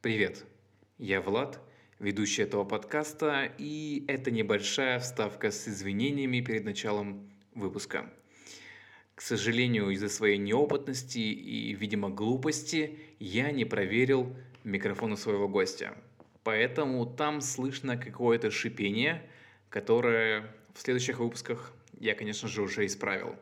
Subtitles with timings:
[0.00, 0.44] Привет,
[0.98, 1.60] я Влад,
[1.98, 8.08] ведущий этого подкаста, и это небольшая вставка с извинениями перед началом выпуска.
[9.16, 15.98] К сожалению, из-за своей неопытности и, видимо, глупости я не проверил микрофон у своего гостя.
[16.44, 19.28] Поэтому там слышно какое-то шипение,
[19.68, 23.34] которое в следующих выпусках я, конечно же, уже исправил.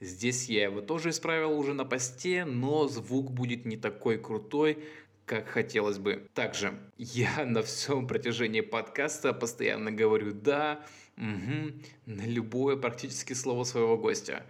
[0.00, 4.84] Здесь я его тоже исправил уже на посте, но звук будет не такой крутой,
[5.26, 6.28] как хотелось бы.
[6.34, 10.80] Также я на всем протяжении подкаста постоянно говорю «да»,
[11.16, 11.72] угу,
[12.06, 14.46] на любое практически слово своего гостя.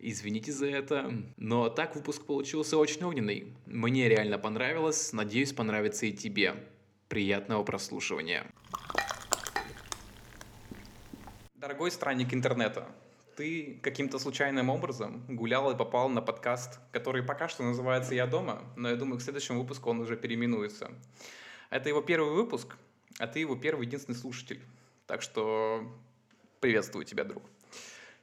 [0.00, 1.12] Извините за это.
[1.36, 3.52] Но так выпуск получился очень огненный.
[3.66, 6.54] Мне реально понравилось, надеюсь, понравится и тебе.
[7.08, 8.46] Приятного прослушивания.
[11.56, 12.86] Дорогой странник интернета,
[13.38, 18.64] ты каким-то случайным образом гулял и попал на подкаст, который пока что называется «Я дома»,
[18.74, 20.90] но я думаю, к следующему выпуску он уже переименуется.
[21.70, 22.76] Это его первый выпуск,
[23.20, 24.60] а ты его первый единственный слушатель.
[25.06, 25.88] Так что
[26.58, 27.44] приветствую тебя, друг.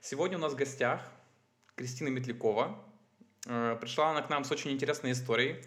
[0.02, 1.00] Сегодня у нас в гостях
[1.76, 2.78] Кристина Метлякова.
[3.48, 5.64] Э, пришла она к нам с очень интересной историей.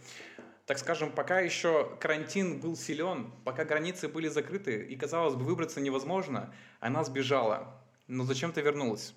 [0.67, 5.81] Так скажем, пока еще карантин был силен, пока границы были закрыты и, казалось бы, выбраться
[5.81, 9.15] невозможно, она сбежала но зачем ты вернулась?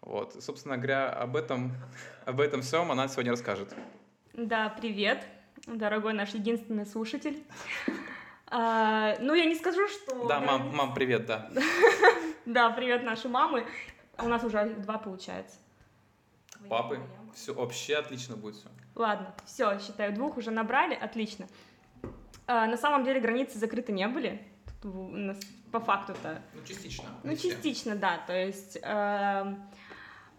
[0.00, 1.74] Вот, собственно говоря, об этом,
[2.24, 3.74] об этом всем она сегодня расскажет.
[4.32, 5.26] Да, привет,
[5.66, 7.44] дорогой наш единственный слушатель.
[8.52, 10.26] А, ну, я не скажу, что...
[10.26, 11.48] Да, мам, мам, привет, да.
[12.44, 13.64] Да, привет наши мамы.
[14.18, 15.56] У нас уже два получается.
[16.68, 16.98] Папы?
[17.32, 18.66] Все, вообще отлично будет все.
[18.96, 21.46] Ладно, все, считаю, двух уже набрали, отлично.
[22.48, 24.42] А, на самом деле границы закрыты не были
[25.70, 26.42] по факту-то.
[26.54, 27.04] Ну, частично.
[27.22, 28.18] Ну, частично, да.
[28.26, 29.54] То есть э,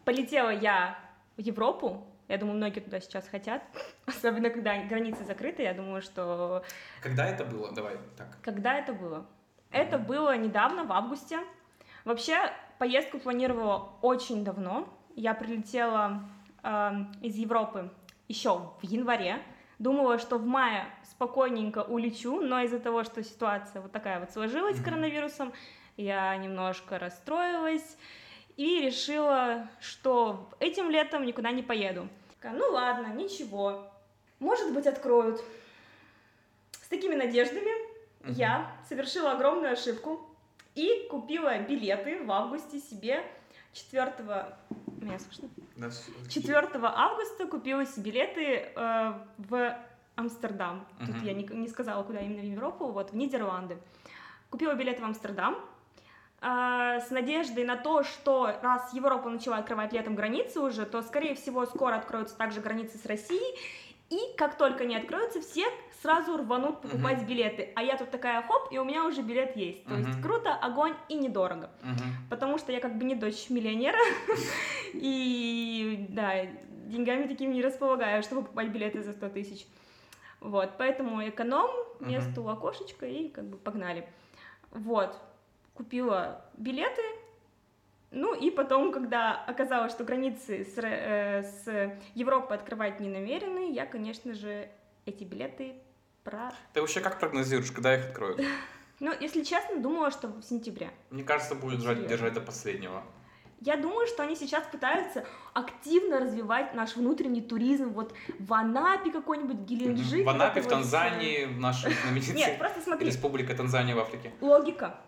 [0.05, 0.97] полетела я
[1.37, 3.63] в Европу, я думаю, многие туда сейчас хотят,
[4.05, 6.63] особенно когда границы закрыты, я думаю, что...
[7.01, 7.71] Когда это было?
[7.73, 8.37] Давай так.
[8.41, 9.17] Когда это было?
[9.17, 9.25] Mm-hmm.
[9.71, 11.39] Это было недавно, в августе.
[12.05, 14.87] Вообще, поездку планировала очень давно.
[15.15, 16.23] Я прилетела
[16.63, 16.91] э,
[17.21, 17.91] из Европы
[18.27, 19.41] еще в январе.
[19.81, 24.77] Думала, что в мае спокойненько улечу, но из-за того, что ситуация вот такая вот сложилась
[24.77, 25.53] с коронавирусом,
[25.97, 27.97] я немножко расстроилась
[28.57, 32.07] и решила, что этим летом никуда не поеду.
[32.35, 33.87] Такая, ну ладно, ничего,
[34.37, 35.43] может быть откроют.
[36.73, 37.71] С такими надеждами
[38.19, 38.33] uh-huh.
[38.33, 40.21] я совершила огромную ошибку
[40.75, 43.23] и купила билеты в августе себе
[43.73, 44.13] 4
[45.05, 45.49] меня слышно?
[45.75, 45.89] Да,
[46.29, 49.77] 4 августа купила себе билеты э, в
[50.15, 50.85] Амстердам.
[50.99, 51.07] Uh-huh.
[51.07, 53.77] Тут я не, не сказала, куда именно в Европу, вот, в Нидерланды.
[54.49, 55.55] Купила билеты в Амстердам
[56.41, 61.35] э, с надеждой на то, что раз Европа начала открывать летом границы уже, то, скорее
[61.35, 63.57] всего, скоро откроются также границы с Россией,
[64.11, 65.63] и как только они откроются, все
[66.01, 67.27] сразу рванут покупать uh-huh.
[67.27, 67.71] билеты.
[67.75, 69.85] А я тут такая, хоп, и у меня уже билет есть.
[69.85, 70.07] То uh-huh.
[70.07, 71.69] есть круто, огонь и недорого.
[71.81, 72.29] Uh-huh.
[72.29, 73.97] Потому что я как бы не дочь миллионера.
[74.93, 76.45] И да,
[76.87, 79.65] деньгами такими не располагаю, чтобы покупать билеты за 100 тысяч.
[80.41, 81.69] Вот, поэтому эконом,
[82.01, 84.05] место у окошечка и как бы погнали.
[84.71, 85.15] Вот,
[85.73, 87.01] купила билеты,
[88.11, 93.85] ну и потом, когда оказалось, что границы с, э, с Европой открывать не намерены, я,
[93.85, 94.69] конечно же,
[95.05, 95.75] эти билеты
[96.23, 96.51] про...
[96.73, 98.41] Ты вообще как прогнозируешь, когда их откроют?
[99.03, 100.91] Ну, если честно, думала, что в сентябре.
[101.09, 103.01] Мне кажется, будет держать, до последнего.
[103.59, 107.93] Я думаю, что они сейчас пытаются активно развивать наш внутренний туризм.
[107.93, 110.23] Вот в Анапе какой-нибудь, Геленджик.
[110.23, 113.07] В Анапе, в Танзании, в нашей знаменитой Нет, просто смотри.
[113.07, 114.31] Республика Танзания в Африке.
[114.39, 114.99] Логика.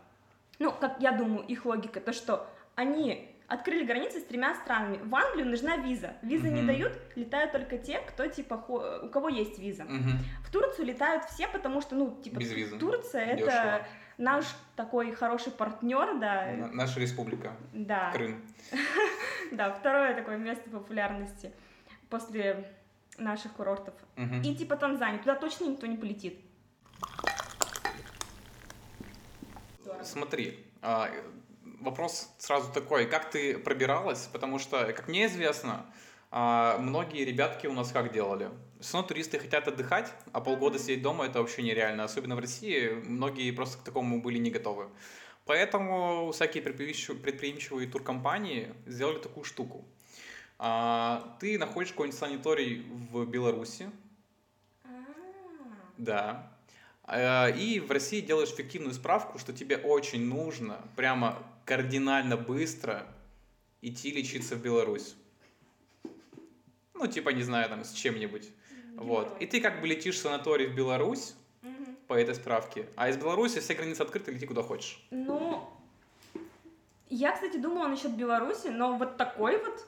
[0.58, 5.00] Ну, как я думаю, их логика, то что они открыли границы с тремя странами.
[5.03, 6.13] В Англию нужна виза.
[6.22, 6.61] Визы uh-huh.
[6.61, 8.56] не дают, летают только те, кто типа
[9.03, 9.84] у кого есть виза.
[9.84, 10.13] Uh-huh.
[10.44, 12.78] В Турцию летают все, потому что ну типа Без визы.
[12.78, 13.50] Турция Дешево.
[13.51, 14.45] это наш
[14.75, 16.69] такой хороший партнер, да.
[16.72, 17.53] Наша республика.
[17.73, 18.12] Да.
[18.12, 18.41] Крым.
[19.51, 21.51] да, второе такое место популярности
[22.09, 22.72] после
[23.17, 23.94] наших курортов.
[24.44, 26.39] И типа Танзания, туда точно никто не полетит.
[30.01, 31.09] Смотри, а,
[31.83, 35.85] вопрос сразу такой, как ты пробиралась, потому что, как мне известно,
[36.31, 38.50] а, многие ребятки у нас как делали?
[38.80, 42.03] Все равно туристы хотят отдыхать, а полгода сидеть дома это вообще нереально.
[42.03, 44.89] Особенно в России многие просто к такому были не готовы.
[45.45, 49.86] Поэтому всякие предприимчивые туркомпании сделали такую штуку.
[50.57, 53.89] А, ты находишь какой-нибудь санаторий в Беларуси.
[55.97, 56.51] Да.
[57.03, 63.06] А, и в России делаешь фиктивную справку, что тебе очень нужно прямо кардинально быстро
[63.81, 65.15] идти лечиться в Беларусь.
[66.94, 68.50] Ну, типа, не знаю, там, с чем-нибудь.
[68.95, 69.36] Вот.
[69.42, 71.86] И ты как бы летишь в санаторий в Беларусь, угу.
[72.07, 72.88] по этой справке.
[72.95, 75.06] А из Беларуси все границы открыты, лети куда хочешь.
[75.12, 75.68] Ну,
[77.10, 79.88] я, кстати, думала насчет Беларуси, но вот такой вот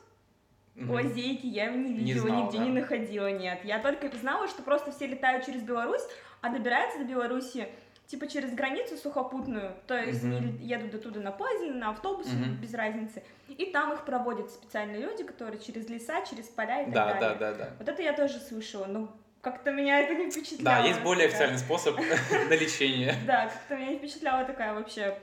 [0.75, 0.92] Мгм.
[0.92, 2.63] лазейки я не Не видела, знала, нигде да?
[2.66, 3.60] не находила, нет.
[3.63, 6.04] Я только знала, что просто все летают через Беларусь,
[6.42, 7.69] а добираются до Беларуси
[8.07, 10.36] типа через границу сухопутную, то есть Мгм.
[10.38, 12.56] они едут оттуда на поезде, на автобусе, Мгм.
[12.57, 16.94] без разницы, и там их проводят специальные люди, которые через леса, через поля и так
[16.94, 17.19] Да, далее.
[17.40, 17.69] да, да, да.
[17.80, 19.12] Вот это я тоже слышала, но
[19.42, 20.86] как-то меня это не Да, впечатляло.
[20.86, 21.98] есть более такая- официальный способ
[22.50, 23.16] на лечение.
[23.25, 25.18] Да, как-то меня не впечатляла такая вообще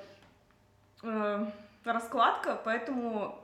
[1.03, 1.47] э,
[1.85, 3.39] раскладка, поэтому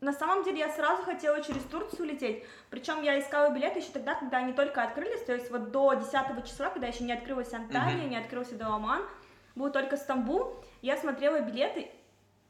[0.00, 4.14] на самом деле я сразу хотела через Турцию лететь, причем я искала билеты еще тогда,
[4.14, 8.02] когда они только открылись, то есть вот до 10 числа, когда еще не открылась Анталия,
[8.02, 8.10] Мгм.
[8.10, 9.02] не открылся Даламан,
[9.54, 11.90] был только Стамбул, я смотрела билеты,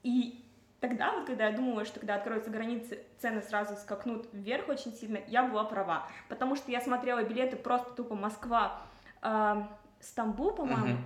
[0.02, 0.44] и
[0.80, 5.18] тогда, вот когда я думала, что когда откроются границы, цены сразу скакнут вверх очень сильно,
[5.28, 8.82] я была права, потому что я смотрела билеты просто тупо Москва,
[9.22, 9.62] э,
[10.00, 11.04] Стамбул, по-моему, Мгм.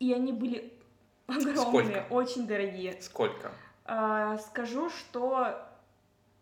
[0.00, 0.72] и они были
[1.28, 2.06] огромные, Сколько?
[2.10, 3.00] очень дорогие.
[3.00, 3.50] Сколько?
[3.84, 5.56] А, скажу, что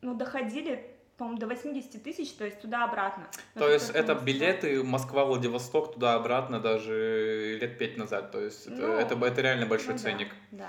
[0.04, 0.86] ну, доходили,
[1.16, 3.26] по-моему, до 80 тысяч, то есть туда-обратно.
[3.54, 4.24] Ну, То есть это Москва.
[4.26, 8.30] билеты Москва-Владивосток туда-обратно даже лет пять назад.
[8.30, 10.28] То есть это, Ну, это, это реально большой Ну да, ценник.
[10.50, 10.68] Да.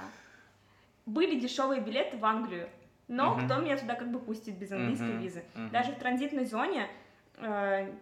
[1.06, 2.70] Были дешевые билеты в Англию,
[3.08, 3.46] но Мгм.
[3.46, 5.44] кто меня туда как бы пустит без английской Мгм, визы?
[5.54, 5.70] мгм.
[5.72, 6.88] Даже в транзитной зоне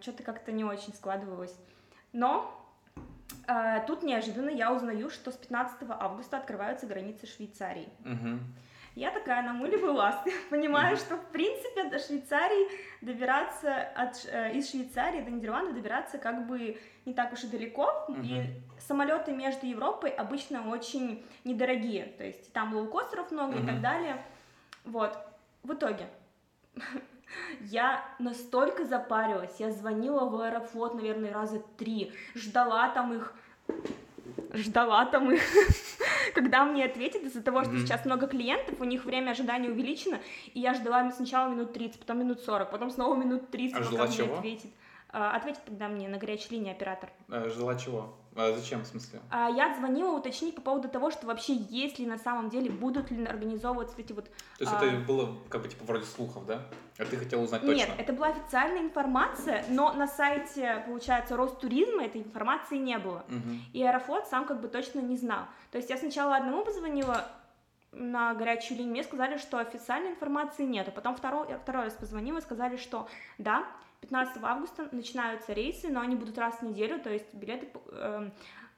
[0.00, 1.54] что-то как-то не очень складывалось.
[2.12, 2.50] Но
[3.48, 7.88] э, тут неожиданно я узнаю, что с 15 августа открываются границы Швейцарии.
[8.04, 8.40] Мгм.
[8.94, 10.20] Я такая на мулевый ласт,
[10.50, 12.68] понимаю, что в принципе до Швейцарии
[13.00, 18.06] добираться от, э, из Швейцарии до Нидерландов добираться как бы не так уж и далеко,
[18.08, 18.46] и Мгм.
[18.78, 23.66] самолеты между Европой обычно очень недорогие, то есть там лоукостеров много и Мгм.
[23.66, 24.22] так далее.
[24.84, 25.18] Вот,
[25.64, 26.06] в итоге
[27.62, 33.34] я настолько запарилась, я звонила в Аэрофлот, наверное, раза три, ждала там их,
[34.54, 35.42] ждала там их,
[36.34, 40.18] когда мне ответят из-за того, что сейчас много клиентов, у них время ожидания увеличено,
[40.52, 44.06] и я ждала сначала минут 30, потом минут 40, потом снова минут 30, А пока
[44.06, 44.70] мне ответит.
[45.16, 47.08] А, Ответит тогда мне на горячей линии оператор.
[47.28, 48.16] Э, Ждала чего?
[48.36, 49.20] А зачем, в смысле?
[49.30, 53.10] А Я звонила уточнить по поводу того, что вообще есть ли на самом деле, будут
[53.10, 54.24] ли организовываться эти вот...
[54.24, 54.84] То есть А.
[54.84, 56.62] это было как бы типа вроде слухов, да?
[56.98, 57.76] А ты хотела узнать точно?
[57.76, 63.24] Нет, это была официальная информация, но на сайте, получается, Ростуризма этой информации не было.
[63.28, 63.62] Мгм.
[63.72, 65.44] И Аэрофлот сам как бы точно не знал.
[65.70, 67.28] То есть я сначала одному позвонила
[67.92, 70.90] на горячую линию, мне сказали, что официальной информации нету.
[70.90, 73.08] Потом второй, второй раз позвонила и сказали, что
[73.38, 73.64] да,
[74.04, 78.32] 15 августа начинаются рейсы, но они будут раз в неделю, то есть билеты, эм,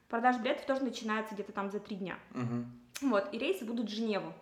[0.07, 2.15] продажа билетов тоже начинается где-то там за три дня.
[2.31, 2.71] Мгм.
[3.01, 4.33] Вот, и рейсы будут в Женеву.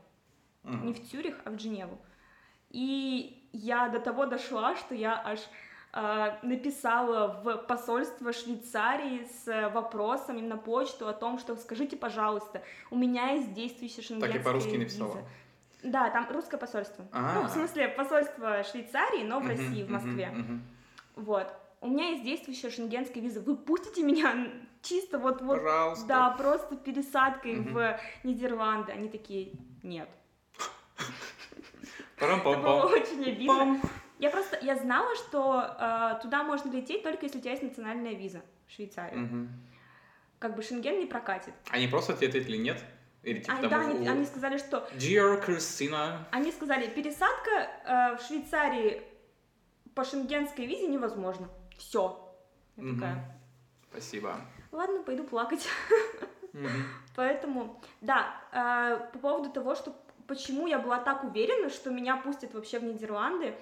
[0.63, 0.87] Мгм.
[0.87, 1.97] не в Цюрих, а в Женеву.
[2.71, 5.39] И я до того дошла, что я аж
[5.93, 12.63] а, написала в посольство Швейцарии с вопросом им на почту о том, что скажите, пожалуйста,
[12.91, 14.79] у меня есть действующая Так шенгенская и по-русски виза».
[14.79, 15.25] написала.
[15.83, 17.05] Да, там русское посольство.
[17.11, 17.35] А.
[17.35, 20.33] Ну, в смысле, посольство Швейцарии, но в России, в Москве.
[21.15, 21.47] Вот.
[21.81, 23.41] У меня есть действующая шенгенская виза.
[23.41, 24.47] Вы пустите меня
[24.81, 26.05] чисто вот, вот Пожалуйста.
[26.07, 27.73] да, просто пересадкой Мгм.
[27.73, 28.91] в Нидерланды.
[28.91, 29.51] Они такие,
[29.83, 30.09] нет.
[32.17, 33.79] Это было очень обидно.
[34.19, 38.13] Я просто, я знала, что э, туда можно лететь только если у тебя есть национальная
[38.13, 39.19] виза в Швейцарию.
[39.19, 39.49] Мгм.
[40.39, 41.53] Как бы Шенген не прокатит.
[41.69, 42.81] Они просто тебе ответили нет?
[43.23, 43.69] Или типа Они, там...
[43.69, 44.87] да, они, у- они сказали, что...
[44.95, 46.19] Dear Christina.
[46.31, 47.51] Они сказали, пересадка
[47.85, 49.01] э, в Швейцарии
[49.95, 51.47] по шенгенской визе невозможно.
[51.77, 52.21] Все.
[52.75, 52.95] Я Мгм.
[52.95, 53.39] такая,
[53.89, 54.35] Спасибо.
[54.71, 55.67] ладно, пойду плакать.
[56.53, 56.69] Мгм.
[57.15, 59.95] Поэтому, да, э, по поводу того, что
[60.27, 63.55] почему я была так уверена, что меня пустят вообще в Нидерланды,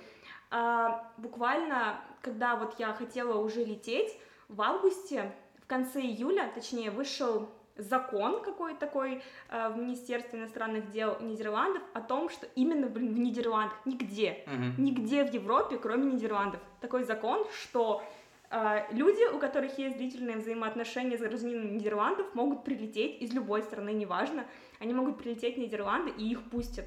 [0.52, 0.88] э,
[1.18, 8.42] буквально, когда вот я хотела уже лететь, в августе, в конце июля, точнее, вышел закон
[8.44, 13.78] какой-то такой э, в Министерстве иностранных дел Нидерландов о том, что именно в, в Нидерландах,
[13.86, 14.76] нигде, Мгм.
[14.78, 18.04] нигде в Европе, кроме Нидерландов, такой закон, что
[18.50, 23.90] э, люди, у которых есть длительные взаимоотношения с гражданином Нидерландов, могут прилететь из любой страны,
[23.92, 24.46] неважно,
[24.80, 26.86] они могут прилететь в Нидерланды и их пустят.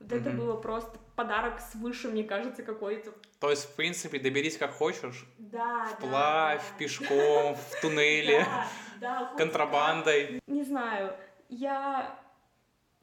[0.00, 0.38] Вот это Мгм.
[0.38, 3.12] было просто подарок свыше, мне кажется, какой-то.
[3.40, 5.24] То есть, в принципе, доберись как хочешь.
[5.38, 8.66] Да, Вплавь, пешком, в туннеле, Да,
[9.00, 10.40] да, контрабандой.
[10.46, 11.14] не знаю,
[11.48, 12.18] я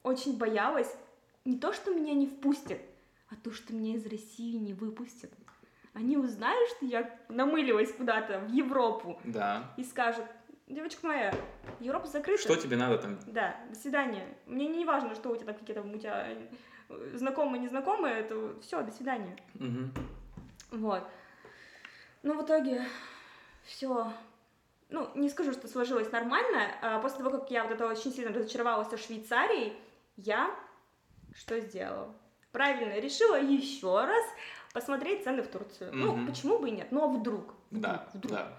[0.02, 0.94] очень боялась
[1.44, 2.80] не то, что меня не впустят,
[3.30, 5.32] а то, что меня из России не выпустят.
[5.94, 9.72] Они узнают, что я намылилась куда-то в Европу Да.
[9.76, 10.24] и скажут,
[10.66, 11.34] девочка моя,
[11.80, 12.40] Европа закрыта.
[12.42, 13.18] Что тебе надо там?
[13.26, 14.26] Да, до свидания.
[14.46, 16.28] Мне не важно, что у тебя там какие-то у тебя
[17.14, 19.36] знакомые, незнакомые, это все, до свидания.
[19.54, 19.92] Мгм.
[20.70, 21.02] Вот.
[22.22, 22.84] Ну, в итоге,
[23.64, 24.12] все.
[24.90, 26.66] ну, не скажу, что сложилось нормально.
[26.82, 29.72] А после того, как я вот это очень сильно разочаровалась со Швейцарией,
[30.16, 30.54] я
[31.34, 32.14] что сделала?
[32.52, 34.24] Правильно, решила еще раз
[34.74, 35.92] посмотреть цены в Турцию.
[35.94, 36.00] Мгм.
[36.20, 36.88] Ну, почему бы и нет?
[36.90, 37.54] Ну, а вдруг?
[37.70, 38.32] Вдруг, Да, вдруг.
[38.32, 38.52] да.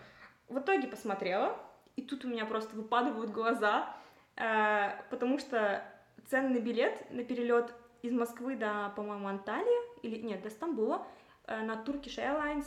[0.49, 1.57] В итоге посмотрела,
[1.95, 3.95] и тут у меня просто выпадывают глаза,
[4.35, 5.83] э, потому что
[6.27, 7.71] цены на билет на перелет
[8.03, 11.07] из Москвы до, по-моему, Анталии, или нет, до Стамбула,
[11.47, 12.65] э, на Turkish Airlines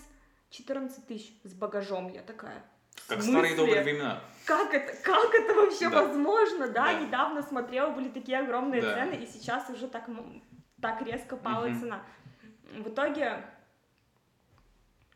[0.50, 2.08] 14 тысяч с багажом.
[2.10, 2.64] Я такая,
[3.06, 4.20] Как старые добрые времена.
[4.46, 6.02] Как это, как это вообще Да.
[6.06, 6.68] возможно?
[6.68, 7.00] Да, Да.
[7.00, 8.94] недавно смотрела, были такие огромные Да.
[8.94, 10.08] цены, и сейчас уже так,
[10.80, 11.80] так резко пала Мгм.
[11.80, 12.02] цена.
[12.72, 13.44] В итоге,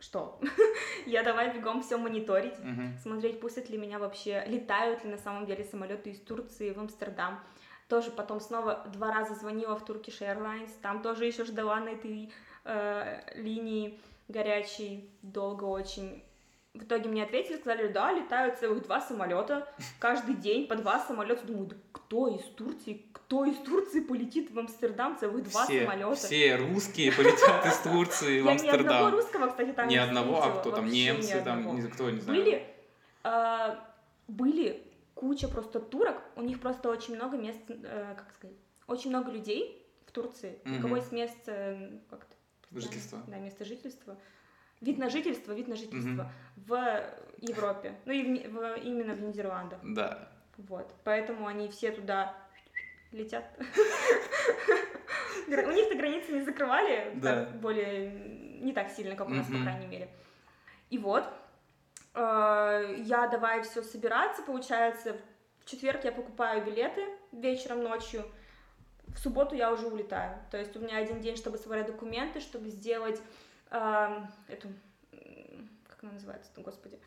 [0.00, 0.38] что?
[1.06, 2.98] Я давай бегом все мониторить Мгм.
[3.02, 7.40] смотреть, пустят ли меня вообще, летают ли на самом деле самолеты из Турции в Амстердам.
[7.90, 12.32] Тоже потом снова два раза звонила в Turkish Airlines, там тоже еще ждала на этой
[12.64, 16.22] э, линии горячей долго очень.
[16.72, 19.66] В итоге мне ответили, сказали, да, летают целых два самолета
[19.98, 21.44] каждый день по два самолета.
[21.44, 26.14] Думаю, да кто из Турции, кто из Турции полетит в Амстердам целых два все, самолета?
[26.14, 29.14] все русские полетят из Турции в Я ни одного Амстердам.
[29.14, 32.40] русского, кстати, там Ни не одного, а кто там, ни немцы, там, кто, не знаю.
[32.40, 32.66] Были,
[33.24, 33.76] э,
[34.28, 34.89] были
[35.20, 39.86] куча просто турок, у них просто очень много мест, э, как сказать, очень много людей
[40.06, 40.82] в Турции, у Мгм.
[40.82, 43.22] кого есть место, э, как это, Жительство.
[43.26, 44.16] Да, место жительства.
[44.80, 47.04] Вид на жительство, вид на жительство в
[47.38, 49.78] Европе, ну и в в- именно в Нидерландах.
[49.82, 50.28] Да.
[50.56, 52.34] Вот, поэтому они все туда
[53.12, 53.44] летят.
[55.48, 57.12] У них-то границы не закрывали,
[57.60, 58.10] более
[58.62, 60.08] не так сильно, как у нас, по крайней мере.
[60.90, 61.24] И вот,
[62.14, 65.16] э, я давай все собираться, получается,
[65.60, 68.24] в четверг я покупаю билеты вечером, ночью,
[69.08, 70.38] в субботу я уже улетаю.
[70.50, 73.20] То есть у меня один день, чтобы собрать документы, чтобы сделать
[73.70, 74.68] эм, эту,
[75.88, 76.98] как она называется, господи,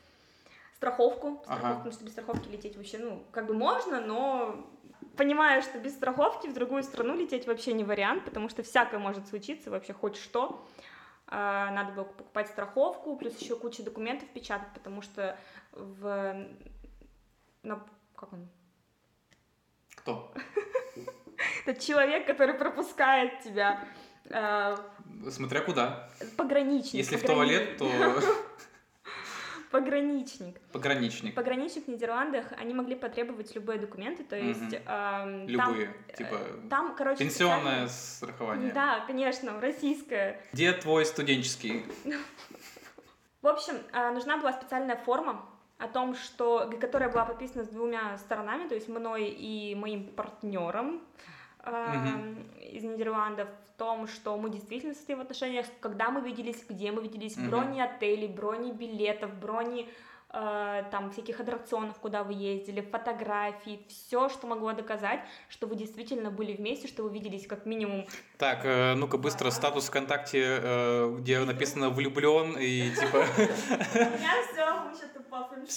[0.76, 1.76] страховку, страховку, Ага.
[1.76, 4.68] потому что без страховки лететь вообще, ну, как бы можно, но
[5.16, 9.28] понимаю, что без страховки в другую страну лететь вообще не вариант, потому что всякое может
[9.28, 10.66] случиться, вообще хоть что.
[11.28, 15.38] А, Надо было покупать страховку, плюс еще куча документов печатать, потому что
[15.72, 16.46] в...
[17.64, 17.84] на-
[18.16, 18.48] как он?
[19.96, 20.34] Кто?
[21.66, 23.84] Это человек, который пропускает тебя.
[24.26, 24.78] э,
[25.32, 26.10] Смотря куда.
[26.38, 26.94] пограничник.
[26.94, 27.88] Если в туалет, то
[29.74, 30.60] Пограничник.
[30.72, 31.34] пограничник.
[31.34, 34.72] Пограничник в Нидерландах, они могли потребовать любые документы, то есть...
[34.72, 35.96] Эм, там- Любые.
[36.10, 36.38] э, Типа
[36.70, 38.72] Там, короче, пенсионное специально- страхование.
[38.72, 40.40] Да, конечно, российское.
[40.54, 41.84] Где твой студенческий?
[43.42, 45.44] В общем, э, нужна была специальная форма
[45.80, 51.02] о том, что, которая была подписана с двумя сторонами, то есть мной и моим партнером
[51.72, 52.38] Мгм.
[52.62, 57.02] из Нидерландов, в том, что мы действительно состоим в отношениях, когда мы виделись, где мы
[57.04, 57.50] виделись, Мгм.
[57.50, 59.88] брони отелей, брони билетов, брони
[60.36, 66.32] э, там всяких аттракционов, куда вы ездили, фотографии, все, что могло доказать, что вы действительно
[66.32, 68.08] были вместе, что вы виделись как минимум
[68.40, 73.40] Так, э, ну-ка быстро статус ВКонтакте, э, где написано влюблен и типа У
[74.18, 75.68] меня все, мы что-то по фэншую,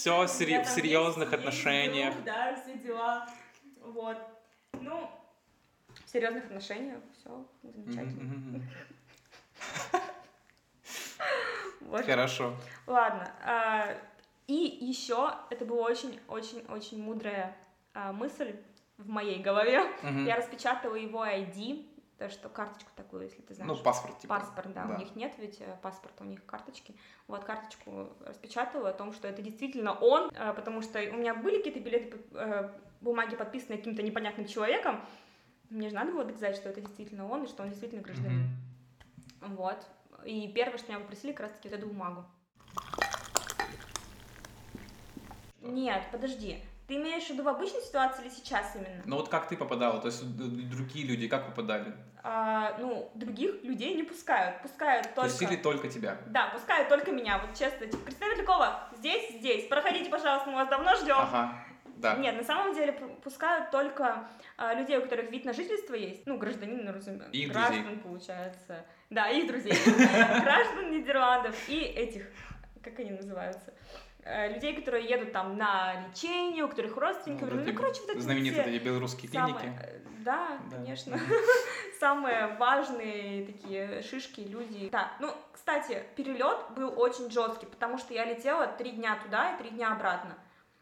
[0.64, 2.14] в серьезных отношениях.
[2.24, 3.28] Да, все дела.
[3.82, 4.16] Вот.
[4.80, 5.10] Ну,
[6.06, 8.62] в серьезных отношениях, все замечательно.
[12.06, 12.56] Хорошо.
[12.86, 13.30] Ладно.
[13.44, 13.94] а,
[14.46, 17.56] и еще это была очень-очень-очень мудрая
[17.94, 18.56] а, мысль
[18.96, 19.82] в моей голове.
[20.24, 21.86] Я распечатала его ID,
[22.18, 23.70] то что карточку такую, если ты знаешь.
[23.70, 24.38] Ну, паспорт, типа.
[24.38, 24.94] Паспорт, да, Да.
[24.94, 26.94] у них нет ведь э, паспорта, у них карточки.
[27.28, 31.58] Вот карточку распечатала о том, что это действительно он, э, потому что у меня были
[31.58, 32.70] какие-то билеты, э,
[33.02, 35.04] бумаги подписанные каким-то непонятным человеком.
[35.70, 38.48] Мне же надо было доказать, что это действительно он и что он действительно гражданин.
[39.40, 39.56] Мгм.
[39.56, 39.86] Вот.
[40.24, 42.24] И первое, что меня попросили, как раз таки вот эту бумагу.
[45.60, 46.62] Нет, подожди.
[46.86, 49.02] Ты имеешь в виду в обычной ситуации или сейчас именно?
[49.04, 50.00] Ну вот как ты попадала?
[50.00, 51.92] То есть другие люди как попадали?
[52.22, 54.62] А, ну, других людей не пускают.
[54.62, 55.30] Пускают только...
[55.30, 56.18] Пустили только тебя.
[56.26, 57.38] Да, пускают только меня.
[57.38, 59.68] Вот честно, типа, Кристина Великова, здесь, здесь.
[59.68, 61.16] Проходите, пожалуйста, мы вас давно ждем.
[61.18, 61.64] Ага,
[61.96, 62.14] да.
[62.16, 66.26] Нет, на самом деле пу- пускают только а, людей, у которых вид на жительство есть.
[66.26, 67.30] Ну, гражданин, ну, разумеется.
[67.32, 68.00] И граждан, друзей.
[68.02, 68.84] получается.
[69.10, 69.72] Да, их друзей.
[70.42, 72.26] Граждан Нидерландов и этих,
[72.82, 73.72] как они называются?
[74.24, 77.44] Э, Людей, которые едут там на лечение, у которых родственники.
[77.44, 79.78] Ну, ну, короче, вот эти Знаменитые все эти белорусские самые- клиники.
[79.82, 80.76] э, Да, Да.
[80.76, 81.18] конечно.
[82.00, 84.88] Самые важные такие шишки, люди.
[84.90, 89.58] Да, ну, кстати, перелет был очень жесткий, потому что я летела три дня туда и
[89.58, 90.34] три дня обратно.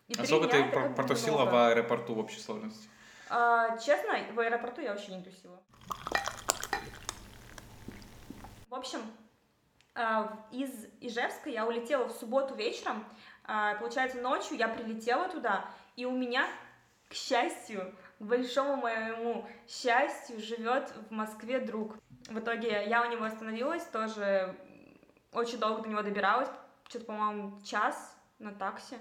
[0.09, 1.51] И А сколько ты про- протусила много.
[1.51, 2.89] в аэропорту в общей сложности?
[3.31, 5.63] А, честно, в аэропорту я вообще не тусила.
[8.69, 9.01] В общем,
[9.95, 10.71] а, из
[11.01, 13.05] Ижевска я улетела в субботу вечером.
[13.45, 15.65] А, получается, ночью я прилетела туда,
[15.97, 16.47] и у меня,
[17.09, 21.97] к счастью, к большому моему счастью, живет в Москве друг.
[22.29, 24.55] В итоге я у него остановилась, тоже
[25.33, 26.49] очень долго до него добиралась,
[26.89, 28.97] что-то, по-моему, час на такси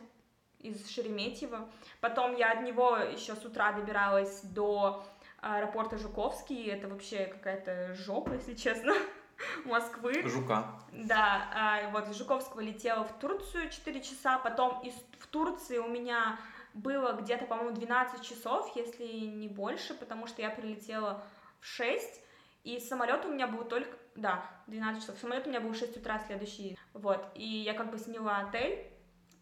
[0.63, 1.70] из Шереметьево.
[2.01, 5.05] Потом я от него еще с утра добиралась до
[5.41, 6.70] аэропорта Жуковский.
[6.70, 8.93] Это вообще какая-то жопа, если честно.
[9.65, 10.27] Москвы.
[10.27, 10.79] Жука.
[10.91, 15.88] Да, а, вот из Жуковского летела в Турцию 4 часа, потом из, в Турции у
[15.88, 16.39] меня
[16.74, 21.24] было где-то, по-моему, 12 часов, если не больше, потому что я прилетела
[21.60, 22.22] в 6,
[22.63, 25.98] и самолет у меня был только, да, 12 часов, самолет у меня был в 6
[25.98, 28.92] утра следующий, вот, и я как бы сняла отель,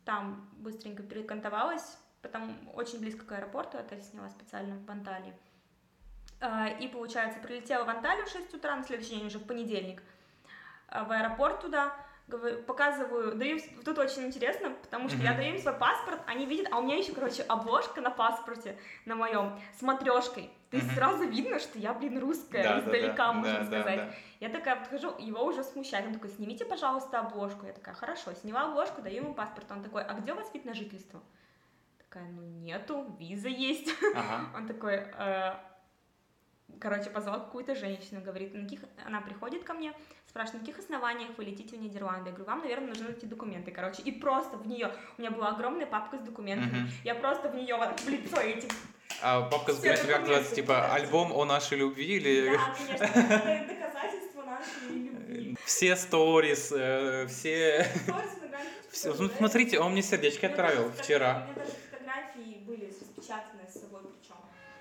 [0.05, 5.34] там быстренько перекантовалась, потом очень близко к аэропорту отель сняла специально в Анталии,
[6.39, 10.01] а, и, получается, прилетела в Анталию в 6 утра, на следующий день уже в понедельник,
[10.88, 11.96] а, в аэропорт туда,
[12.65, 15.23] показываю, даю, тут очень интересно, потому что mm-hmm.
[15.23, 18.77] я даю им свой паспорт, они видят, а у меня еще, короче, обложка на паспорте
[19.05, 20.50] на моем с матрешкой.
[20.69, 20.95] То есть mm-hmm.
[20.95, 23.97] сразу видно, что я, блин, русская, да, издалека, да, да, можно да, сказать.
[23.97, 24.13] Да, да.
[24.39, 27.65] Я такая подхожу, его уже смущает, он такой, снимите, пожалуйста, обложку.
[27.65, 29.71] Я такая, хорошо, сняла обложку, даю ему паспорт.
[29.71, 31.21] Он такой, а где у вас вид на жительство?
[31.97, 33.89] Такая, ну нету, виза есть.
[34.15, 34.50] Ага.
[34.55, 35.53] Он такой, э,
[36.80, 38.82] короче, позвал какую-то женщину, говорит, на каких...
[39.06, 39.94] она приходит ко мне,
[40.28, 42.30] спрашивает, на каких основаниях вы летите в Нидерланды?
[42.30, 45.50] Я говорю, вам, наверное, нужны эти документы, короче, и просто в нее, у меня была
[45.50, 46.92] огромная папка с документами, mm-hmm.
[47.04, 48.68] я просто в нее вот в лицо эти
[49.22, 50.56] а папка с документами как называется?
[50.56, 52.56] Типа альбом о нашей любви или...
[52.56, 55.58] Да, конечно, это доказательство нашей любви.
[55.66, 57.88] Все сторис, э, все...
[58.90, 61.48] Все, ну, смотрите, он мне сердечко отправил вчера.
[61.48, 63.61] У меня даже фотографии были распечатаны.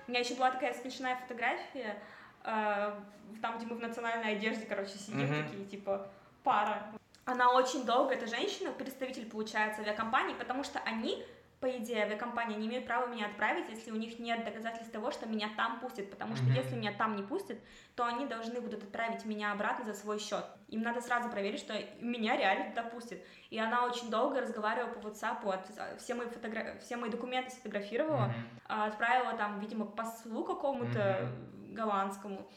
[0.07, 1.97] У меня еще была такая смешная фотография,
[2.43, 2.93] э,
[3.41, 5.43] там, где мы в национальной одежде, короче, сидим, mm-hmm.
[5.43, 6.07] такие, типа,
[6.43, 6.83] пара.
[7.25, 11.23] Она очень долго, эта женщина, представитель, получается, авиакомпании, потому что они
[11.61, 15.27] по идее, авиакомпания не имеет права меня отправить, если у них нет доказательств того, что
[15.27, 16.55] меня там пустят, потому что mm-hmm.
[16.55, 17.59] если меня там не пустят,
[17.95, 20.43] то они должны будут отправить меня обратно за свой счет.
[20.69, 23.19] Им надо сразу проверить, что меня реально туда пустят.
[23.51, 26.79] И она очень долго разговаривала по WhatsApp, от, все, мои фотогра...
[26.81, 28.33] все мои документы сфотографировала,
[28.67, 28.87] mm-hmm.
[28.87, 31.73] отправила там, видимо, послу какому-то mm-hmm.
[31.73, 32.49] голландскому,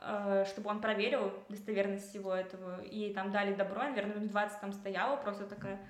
[0.00, 2.80] э, чтобы он проверил достоверность всего этого.
[2.82, 5.80] И там дали добро, наверное, минут 20 там стояла, просто такая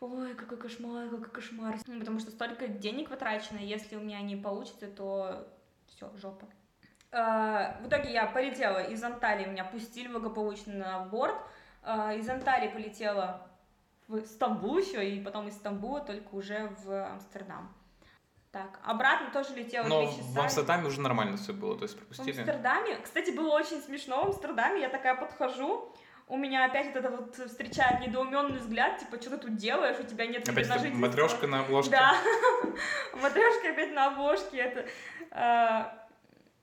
[0.00, 1.76] ой, какой кошмар, какой кошмар.
[1.86, 5.46] Ну, потому что столько денег потрачено, если у меня не получится, то
[5.88, 6.46] все, жопа.
[7.12, 11.36] Uh, в итоге я полетела из Анталии, меня пустили благополучно на борт.
[11.82, 13.48] Uh, из Анталии полетела
[14.08, 17.72] в Стамбул еще, и потом из Стамбула только уже в Амстердам.
[18.52, 22.32] Так, обратно тоже летела Но в Амстердаме уже нормально все было, то есть пропустили?
[22.32, 25.92] В Амстердаме, кстати, было очень смешно, в Амстердаме я такая подхожу,
[26.28, 30.02] у меня опять вот это вот встречает недоуменный взгляд, типа, что ты тут делаешь, у
[30.02, 31.92] тебя нет Опять на матрешка на обложке.
[31.92, 32.16] Да,
[33.14, 34.86] матрешка опять на обложке, это...
[35.30, 36.06] А,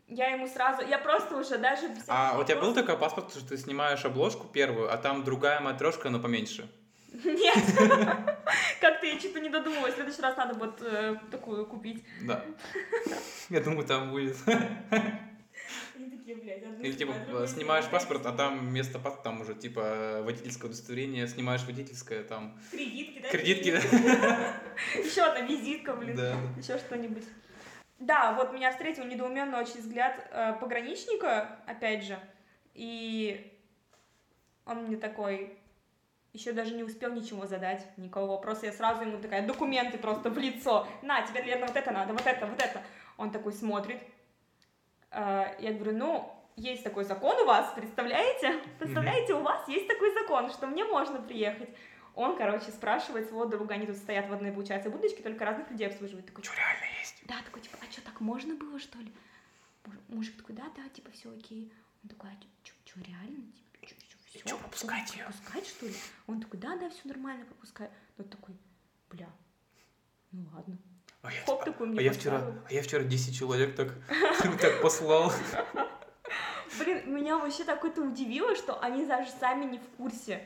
[0.08, 1.90] я ему сразу, я просто уже даже...
[2.08, 6.10] А у тебя был такой паспорт, что ты снимаешь обложку первую, а там другая матрешка,
[6.10, 6.70] но поменьше?
[7.24, 7.56] Нет,
[8.82, 12.04] как-то я что-то не додумалась, в следующий раз надо будет э, такую купить.
[12.22, 12.44] Да,
[13.50, 14.36] я думаю, там будет.
[16.82, 17.14] Или типа
[17.48, 22.60] снимаешь паспорт, а там вместо паспорта там уже типа водительское удостоверение, снимаешь водительское там.
[22.72, 23.30] Кредитки, да?
[23.30, 23.70] Кредитки.
[24.98, 26.20] Еще одна визитка, блин.
[26.58, 27.24] Еще что-нибудь.
[28.00, 32.20] Да, вот меня встретил недоуменный очень взгляд э, пограничника, опять же,
[32.74, 33.58] и
[34.66, 35.58] он мне такой,
[36.34, 40.38] еще даже не успел ничего задать, никакого вопроса, я сразу ему такая, документы просто в
[40.38, 42.82] лицо, на, тебе, наверное, вот это надо, вот это, вот это.
[43.18, 44.02] Он такой смотрит,
[45.14, 48.60] я говорю, ну, есть такой закон у вас, представляете?
[48.80, 51.70] Представляете, у вас есть такой закон, что мне можно приехать.
[52.16, 55.88] Он, короче, спрашивает своего друга, они тут стоят в одной, получается, будочке, только разных людей
[55.88, 56.28] обслуживают.
[56.28, 57.24] Такой, что реально есть?
[57.26, 59.12] Да, такой, типа, а что, так можно было, что ли?
[60.10, 61.74] Мужик такой, да, да, типа, все окей.
[62.04, 63.52] Он такой, а что, реально?
[63.82, 64.40] Типа, что, все?
[64.40, 65.26] Что, попускать ее?
[65.26, 65.96] Попускать, что ли?
[66.28, 67.90] Он такой, да, да, все нормально, попускай.
[68.18, 68.56] Ну, такой,
[69.10, 69.30] бля,
[70.32, 70.78] ну ладно.
[71.24, 73.96] А я, Хоп, такой мне а, я вчера, а я вчера 10 человек так,
[74.62, 75.32] так послал.
[76.78, 80.44] Блин, меня вообще такое-то удивило, что они даже сами не в курсе,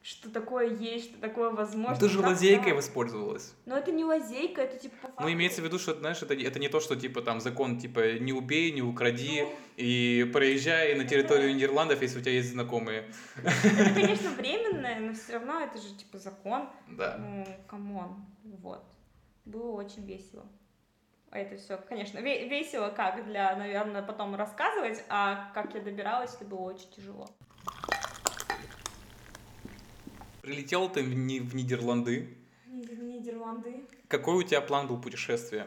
[0.00, 1.92] что такое есть, что такое возможно.
[1.92, 2.76] Ну, ты же лазейкой так?
[2.76, 3.52] воспользовалась.
[3.66, 5.22] Но это не лазейка, это типа по факту.
[5.24, 8.18] Ну, имеется в виду, что, знаешь, это, это не то, что, типа, там, закон, типа,
[8.18, 11.54] не убей, не укради, ну, и проезжай на территорию это...
[11.54, 13.12] Нидерландов, если у тебя есть знакомые.
[13.42, 16.70] Это, конечно, временное, но все равно это же, типа, закон.
[16.88, 17.18] Да.
[17.18, 18.82] Ну, come on, вот.
[19.44, 20.46] Было очень весело
[21.34, 26.60] это все, конечно, весело как для, наверное, потом рассказывать, а как я добиралась, это было
[26.60, 27.28] очень тяжело.
[30.42, 32.36] Прилетел ты в, в Нидерланды.
[32.66, 33.04] Нидерланды.
[33.04, 33.84] Нидерланды.
[34.08, 35.66] Какой у тебя план был путешествия?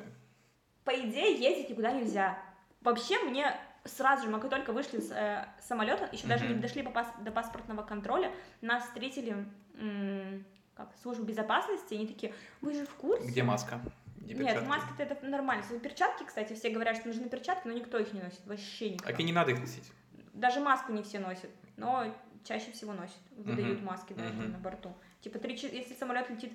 [0.86, 2.38] По идее, ездить никуда нельзя.
[2.82, 3.52] Вообще, мне
[3.86, 7.32] сразу же, мы как только вышли с э, самолета, еще даже не дошли пас- до
[7.32, 10.46] паспортного контроля, нас встретили м,
[10.78, 13.28] как, службы безопасности, они такие, вы же в курсе?
[13.28, 13.82] Где маска?
[14.18, 14.68] Где Нет, перчатки?
[14.68, 15.64] маски-то это нормально.
[15.82, 19.08] Перчатки, кстати, все говорят, что нужны перчатки, но никто их не носит, вообще никто.
[19.08, 19.92] Так и не надо их носить.
[20.34, 22.14] Даже маску не все носят, но
[22.44, 23.86] чаще всего носят, выдают Мгм.
[23.88, 24.52] маски даже Мгм.
[24.52, 24.94] на борту.
[25.22, 26.54] Типа, три, ча- если самолет летит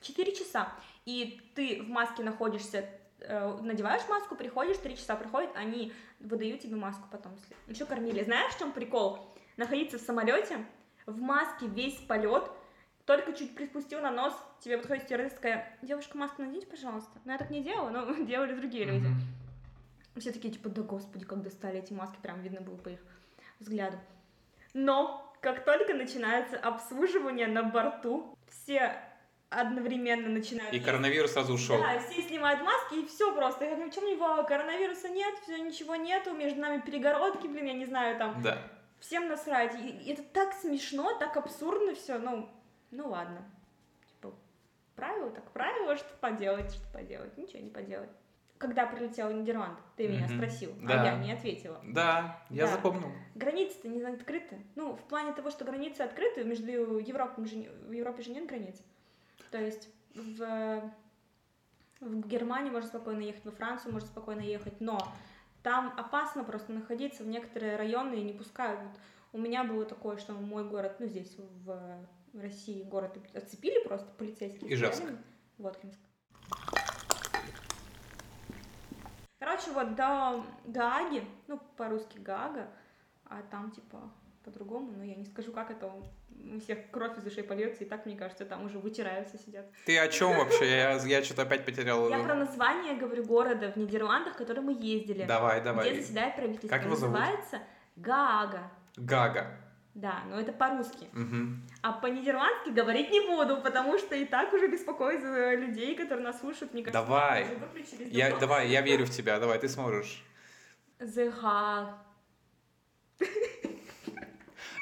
[0.00, 0.72] 4 часа,
[1.04, 2.88] и ты в маске находишься,
[3.20, 7.36] э, надеваешь маску, приходишь, 3 часа проходит, они выдают тебе маску потом.
[7.66, 8.22] Еще кормили.
[8.24, 9.34] Знаешь, в чем прикол?
[9.56, 10.64] Находиться в самолете,
[11.06, 12.50] в маске весь полет,
[13.06, 17.10] только чуть приспустил на нос, тебе подходит стюардесса такая, девушка, маску наденьте, пожалуйста.
[17.24, 19.06] Ну, я так не делала, но делали другие люди.
[19.06, 19.20] Мгм.
[20.16, 23.00] Все такие, типа, да господи, как достали эти маски, прям видно было по их
[23.58, 23.98] взгляду.
[24.72, 28.96] Но как только начинается обслуживание на борту, все
[29.50, 30.72] одновременно начинают...
[30.72, 31.78] И коронавирус сразу ушел.
[31.78, 33.64] Да, все снимают маски, и все просто.
[33.64, 37.72] Я говорю, чем не вау, коронавируса нет, все, ничего нету, между нами перегородки, блин, я
[37.74, 38.58] не знаю, там, Да.
[39.00, 39.74] всем насрать.
[39.78, 42.48] И это так смешно, так абсурдно все, ну,
[42.94, 43.44] ну ладно.
[44.06, 44.34] Типа,
[44.96, 48.10] правило так правило, что поделать, что поделать, ничего не поделать.
[48.58, 50.36] Когда прилетела в Нидерланд, ты меня Мгм.
[50.36, 51.02] спросил, Да.
[51.02, 51.80] а я не ответила.
[51.82, 52.72] Да, я Да.
[52.72, 53.10] запомнил.
[53.34, 54.58] Границы-то не открыты.
[54.76, 58.80] Ну, в плане того, что границы открыты, между Европой же, в Европе же нет границ.
[59.50, 60.90] То есть в,
[62.00, 64.98] в Германию можно спокойно ехать, во Францию можно спокойно ехать, но
[65.62, 68.80] там опасно просто находиться в некоторые районы и не пускают.
[69.32, 71.98] У меня было такое, что мой город, ну здесь в,
[72.34, 74.74] в России город отцепили просто полицейские.
[74.74, 75.04] Ижевск.
[75.56, 75.98] Воткинск.
[79.38, 82.68] Короче, вот до Гааги, ну, по-русски Гага,
[83.26, 84.10] а там, типа,
[84.44, 88.04] по-другому, но я не скажу, как это у всех кровь из ушей польется, и так,
[88.04, 89.66] мне кажется, там уже вытираются, сидят.
[89.86, 90.68] Ты о чем вообще?
[90.68, 92.08] Я, я что-то опять потерял.
[92.08, 95.24] Я про название говорю города в Нидерландах, в который мы ездили.
[95.24, 95.94] Давай, Где давай.
[95.94, 96.68] заседает правительство.
[96.68, 97.16] Как его зовут?
[97.18, 97.60] Называется
[97.96, 98.70] Гаага.
[98.96, 99.63] Гага.
[99.94, 101.08] Да, но это по-русски.
[101.12, 101.62] Мгм.
[101.82, 106.40] А по-нидерландски говорить не буду, потому что и так уже беспокоит за людей, которые нас
[106.40, 106.74] слушают.
[106.74, 107.46] Мне кажется, Давай.
[108.10, 109.38] Я, давай, я верю в тебя.
[109.38, 110.24] Давай, ты сможешь.
[110.98, 111.94] The.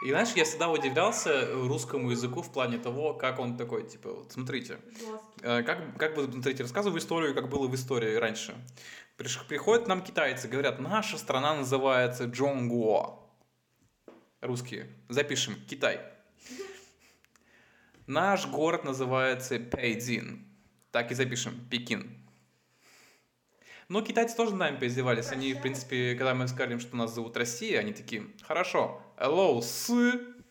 [0.04, 4.32] И знаешь, я всегда удивлялся русскому языку в плане того, как он такой, типа, вот
[4.32, 4.78] смотрите,
[5.42, 8.54] э, как, как бы, смотрите, рассказываю историю, как было в истории раньше.
[9.16, 13.21] Приш- приходят нам китайцы, говорят, наша страна называется Джонгуо.
[14.42, 14.88] Русские.
[15.08, 15.54] Запишем.
[15.68, 16.00] Китай.
[18.08, 20.44] Наш город называется Пейдзин.
[20.90, 21.64] Так и запишем.
[21.70, 22.18] Пекин.
[23.88, 25.30] Но китайцы тоже нами поиздевались.
[25.30, 29.88] Они, в принципе, когда мы сказали что нас зовут Россия, они такие, хорошо, hello, с.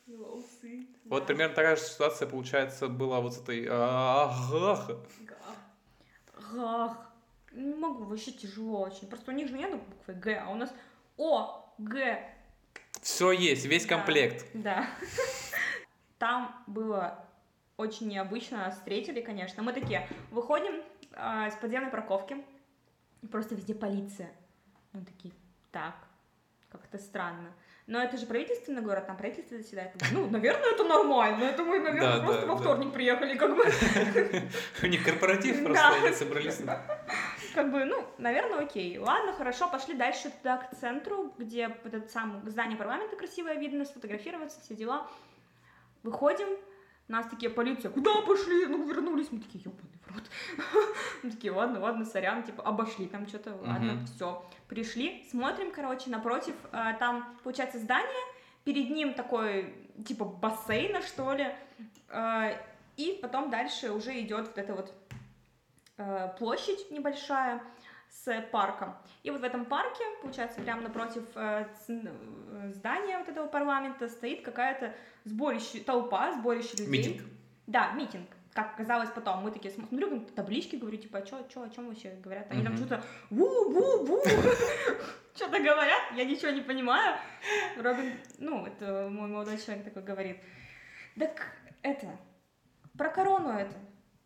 [0.08, 0.88] Волосы.
[1.04, 3.68] Вот примерно такая же ситуация, получается, была вот с этой...
[3.70, 4.52] ах.
[4.52, 4.92] Гах.
[6.54, 6.98] Гах.
[7.52, 9.10] Не могу, вообще тяжело очень.
[9.10, 10.74] Просто у них же нет буквы Г, а у нас
[11.18, 12.41] О, Г.
[13.02, 13.96] Все есть, весь Да.
[13.96, 14.46] комплект.
[14.54, 14.88] Да.
[16.18, 17.26] Там было
[17.78, 19.64] очень необычно, нас встретили, конечно.
[19.64, 22.38] Мы такие, выходим а, из подземной парковки,
[23.22, 24.32] и просто везде полиция.
[24.94, 25.34] Мы такие,
[25.72, 25.96] так,
[26.72, 27.54] как-то странно.
[27.88, 29.92] Но это же правительственный город, там правительство заседает.
[30.12, 31.44] Ну, наверное, это нормально.
[31.46, 32.62] Это мы, наверное, Да, просто да, во да.
[32.62, 33.64] вторник приехали, как бы.
[34.84, 35.96] У них корпоратив просто, Да.
[36.06, 36.62] они собрались.
[37.54, 38.98] Как бы, ну, наверное, окей.
[38.98, 43.86] Ладно, хорошо, пошли дальше туда, к центру, где вот это сам здание парламента красивое видно,
[43.86, 45.08] сфотографироваться, все дела.
[46.04, 46.48] Выходим,
[47.12, 48.66] нас такие, полиция, куда пошли?
[48.66, 49.32] Ну, вернулись.
[49.32, 50.24] Мы такие, ебаный в рот.
[51.24, 54.44] Мы такие, ладно, ладно, сорян, типа, обошли там что-то, ладно, все.
[54.68, 58.24] Пришли, смотрим, короче, напротив, э, там, получается, здание,
[58.64, 61.48] перед ним такой, типа, бассейна, что ли,
[62.10, 62.58] э,
[62.96, 64.94] и потом дальше уже идет вот эта вот
[66.38, 67.62] площадь небольшая
[68.10, 68.96] с парком.
[69.24, 74.44] И вот в этом парке, получается, прямо напротив э, э, здания вот этого парламента стоит
[74.44, 76.88] какая-то сборище, толпа, сборище людей.
[76.88, 77.22] Митинг.
[77.68, 78.28] Да, митинг.
[78.54, 81.88] Как оказалось потом, мы такие см- смотрю, таблички, говорю, типа, а чё, чё, о чем
[81.88, 82.52] вообще говорят?
[82.52, 84.22] Они там что-то ву-ву-ву,
[85.36, 87.16] что-то говорят, я ничего не понимаю.
[87.78, 90.38] Робин, ну, это мой молодой человек такой говорит,
[91.18, 91.48] так
[91.82, 92.08] это,
[92.98, 93.74] про корону это.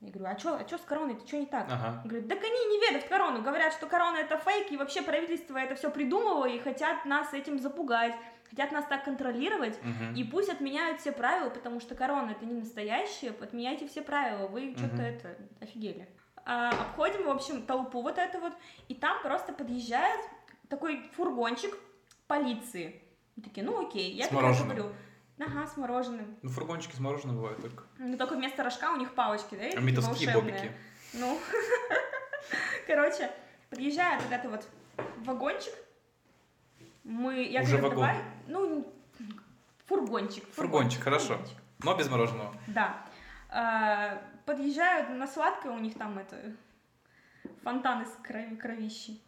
[0.05, 1.65] Я говорю, а что а чё с короной, это что не так?
[1.67, 2.01] Ага.
[2.05, 5.57] Говорит, так они не верят в корону, говорят, что корона это фейк, и вообще правительство
[5.57, 8.13] это все придумывало, и хотят нас этим запугать,
[8.51, 10.13] хотят нас так контролировать, Мгм.
[10.13, 14.75] и пусть отменяют все правила, потому что корона это не настоящая, отменяйте все правила, вы
[14.77, 16.07] что-то это, офигели.
[16.45, 18.53] А, обходим, в общем, толпу вот эту вот,
[18.87, 20.19] и там просто подъезжает
[20.69, 21.75] такой фургончик
[22.27, 23.01] полиции.
[23.35, 24.75] Мы такие, ну окей, я мороженым.
[24.77, 24.95] говорю,
[25.39, 26.37] Ага, с мороженым.
[26.41, 27.83] Ну, фургончики с мороженым бывают только.
[27.97, 29.77] Ну, только вместо рожка у них палочки, да?
[29.77, 30.53] А метовские волшебные.
[30.59, 30.71] бобики.
[31.13, 31.39] Ну,
[32.87, 33.29] короче,
[33.69, 34.67] подъезжает вот этот вот
[35.25, 35.73] вагончик.
[37.03, 38.07] Мы, я Уже говорю, вагон.
[38.07, 38.93] давай, ну,
[39.85, 40.47] фургончик.
[40.53, 41.27] Фургончик, хорошо.
[41.35, 41.57] фургончик.
[41.83, 42.55] Но без мороженого.
[42.67, 43.05] Да.
[43.49, 46.55] А, Подъезжают на сладкое, у них там это
[47.63, 49.19] фонтан из крови, кровищи.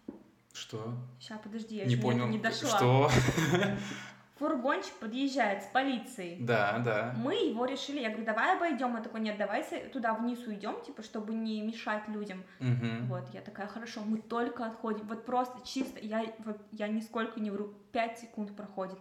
[0.53, 0.93] Что?
[1.19, 2.27] Сейчас, подожди, я Не понял.
[2.27, 2.69] не дошла.
[2.77, 3.11] Что?
[4.39, 6.37] Фургончик подъезжает с полицией.
[6.39, 7.13] Да, да.
[7.17, 8.95] Мы его решили, я говорю, давай обойдем.
[8.95, 12.43] Он такой, нет, давай туда вниз уйдем, типа, чтобы не мешать людям.
[12.59, 13.07] Мгм.
[13.07, 15.07] Вот, я такая, хорошо, мы только отходим.
[15.07, 18.99] Вот просто чисто, я, вот, я нисколько не вру, 5 секунд проходит.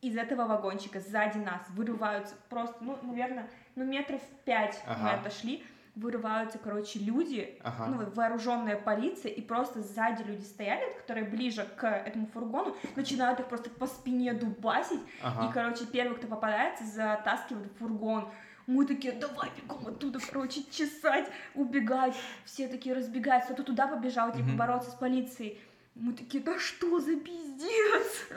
[0.00, 5.20] Из этого вагончика сзади нас вырываются просто, ну, наверное, ну, метров 5 мы Ага.
[5.20, 7.86] отошли, вырываются, короче, люди, Ага.
[7.86, 13.46] ну, вооруженная полиция, и просто сзади люди стояли, которые ближе к этому фургону, начинают их
[13.46, 15.50] просто по спине дубасить, и, Ага.
[15.52, 18.28] короче, первый, кто попадается, затаскивает в фургон.
[18.66, 22.14] Мы такие, давай бегом оттуда, короче, чесать, убегать.
[22.44, 23.52] Все такие разбегаются.
[23.52, 24.56] Кто-то туда побежал, типа, Мгм.
[24.56, 25.60] бороться с полицией.
[25.96, 28.28] Мы такие, да что за пиздец?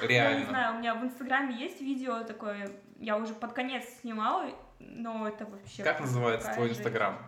[0.00, 0.46] Я не Реально.
[0.46, 5.46] знаю, у меня в Инстаграме есть видео такое, я уже под конец снимала, но это
[5.46, 5.82] вообще...
[5.82, 6.80] Как называется твой жесть.
[6.80, 7.18] инстаграм?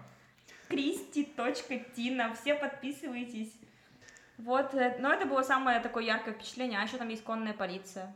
[0.68, 3.52] Кристи.тина, все подписывайтесь.
[4.38, 8.14] Вот, э, но это было самое такое яркое впечатление, а еще там есть конная полиция.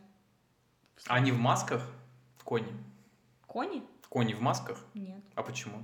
[0.96, 1.12] Всё.
[1.12, 1.82] Они в масках?
[2.44, 2.72] Кони.
[3.46, 3.82] Кони?
[4.08, 4.78] Кони в масках?
[4.94, 5.22] Нет.
[5.34, 5.82] А почему?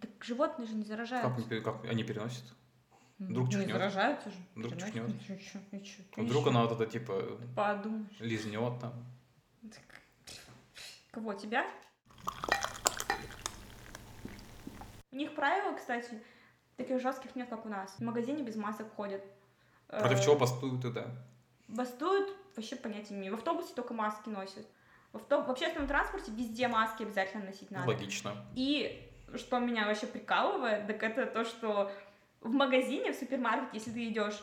[0.00, 1.48] Так животные же не заражаются.
[1.48, 2.44] Как, как они переносят?
[3.20, 3.72] вдруг ну, не чихнёт?
[3.72, 4.36] заражаются же.
[4.54, 5.20] Вдруг Переносят.
[5.26, 6.16] чихнёт?
[6.16, 8.18] Ну, Вдруг она вот это типа Подумаешь.
[8.18, 8.92] лизнет там.
[11.10, 11.66] Кого, тебя?
[15.12, 16.22] У них правила, кстати,
[16.76, 17.92] таких жестких нет, как у нас.
[17.98, 19.22] В магазине без масок ходят.
[19.88, 21.10] Против Э, чего бастуют это?
[21.68, 23.32] Бастуют, вообще понятия не имею.
[23.34, 24.66] В автобусе только маски носят.
[25.12, 27.88] В, авто- в общественном транспорте везде маски обязательно носить надо.
[27.88, 28.34] Логично.
[28.54, 31.90] И что меня вообще прикалывает, так это то, что
[32.40, 34.40] в магазине, в супермаркете, если ты идешь,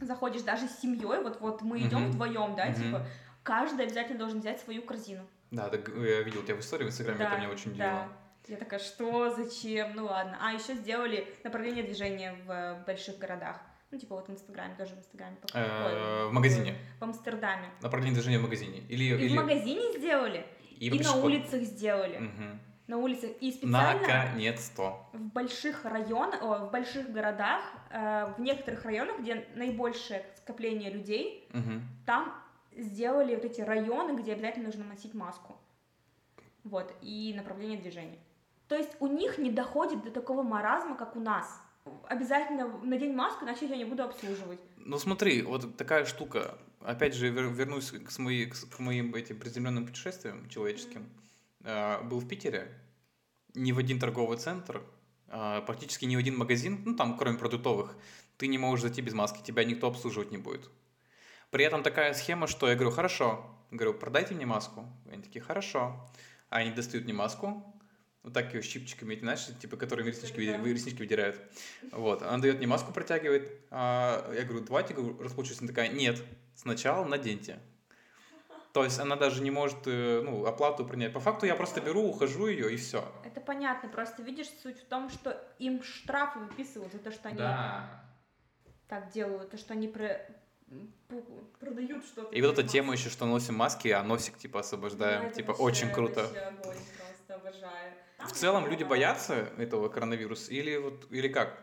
[0.00, 2.10] заходишь даже с семьей, вот вот мы идем Мгм.
[2.12, 2.74] вдвоем, да, Мгм.
[2.74, 3.06] типа,
[3.42, 5.26] каждый обязательно должен взять свою корзину.
[5.50, 8.08] Да, так я видел тебя в истории в инстаграме, Да, это меня очень да.
[8.48, 10.36] Я такая, что, зачем, ну ладно.
[10.40, 13.60] А еще сделали направление движения в э, больших городах.
[13.90, 15.36] Ну, типа вот в Инстаграме, тоже в Инстаграме.
[15.54, 16.74] Э, В магазине.
[16.98, 17.68] В Амстердаме.
[17.82, 18.80] Направление движения в магазине.
[18.88, 19.28] Или, И или...
[19.28, 22.18] в магазине сделали, и и, в на улицах сделали.
[22.18, 22.60] Мгм.
[22.88, 23.30] На улицах.
[23.40, 24.00] И специально...
[24.00, 25.06] Наконец-то.
[25.12, 31.46] в больших районах, о, в больших городах, э, в некоторых районах, где наибольшее скопление людей,
[31.52, 31.86] Мгм.
[32.06, 32.34] там
[32.76, 35.56] сделали вот эти районы, где обязательно нужно носить маску.
[36.64, 38.18] Вот, и направление движения.
[38.68, 41.60] То есть у них не доходит до такого маразма, как у нас.
[42.08, 44.60] Обязательно надень маску, иначе я не буду обслуживать.
[44.76, 46.56] Ну смотри, вот такая штука.
[46.80, 51.08] Опять же, вер- вернусь к, мои- к моим этим приземленным путешествиям человеческим.
[51.64, 52.68] А, Был в Питере,
[53.54, 54.82] ни в один торговый центр,
[55.28, 57.96] а, практически ни в один магазин, ну там, кроме продуктовых,
[58.36, 60.70] ты не можешь зайти без маски, тебя никто обслуживать не будет.
[61.50, 64.86] При этом такая схема, что я говорю, хорошо, говорю, продайте мне маску.
[65.10, 66.08] Они такие, хорошо.
[66.48, 67.71] А они достают мне маску,
[68.22, 70.58] вот так ее щипчиками, эти, знаешь, типа, которыми реснички, Да.
[70.58, 71.40] вы- реснички выдирают.
[71.90, 73.50] Вот, она дает мне маску, протягивает.
[73.70, 75.58] а я говорю, давайте, говорю, расплачусь.
[75.60, 76.22] Она такая, нет,
[76.54, 77.58] сначала наденьте.
[78.72, 81.12] То есть она даже не может э, ну, оплату принять.
[81.12, 83.04] По факту я просто беру, ухожу ее и все.
[83.24, 87.38] Это понятно, просто видишь, суть в том, что им штрафы выписывают за то, что они
[88.88, 90.26] так делают, то, что они про-
[91.60, 92.34] продают что-то.
[92.34, 92.72] И вот эта маски.
[92.72, 95.24] тема еще, что носим маски, а носик типа освобождаем.
[95.24, 96.22] Ну, типа очень круто.
[96.22, 97.92] вообще огонь просто, обожаю.
[98.26, 101.62] В целом люди боятся этого коронавируса или вот или как?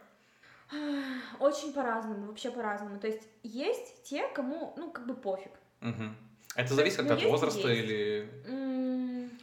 [1.39, 2.99] Очень по-разному, вообще по-разному.
[2.99, 5.51] То есть есть те, кому, ну, как бы пофиг.
[5.79, 6.15] Мгм.
[6.55, 7.83] Это зависит Ну, от есть возраста есть.
[7.83, 8.29] или...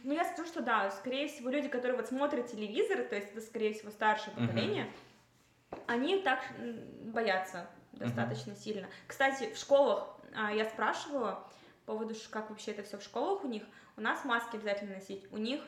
[0.03, 3.41] Ну, я скажу, что да, скорее всего, люди, которые вот смотрят телевизор, то есть это,
[3.41, 4.89] скорее всего, старшее поколение,
[5.85, 6.39] они так
[7.03, 8.87] боятся достаточно сильно.
[9.07, 11.45] Кстати, в школах а, я спрашивала
[11.85, 13.63] по поводу, как вообще это все в школах у них.
[13.97, 15.25] У нас маски обязательно носить.
[15.31, 15.61] У них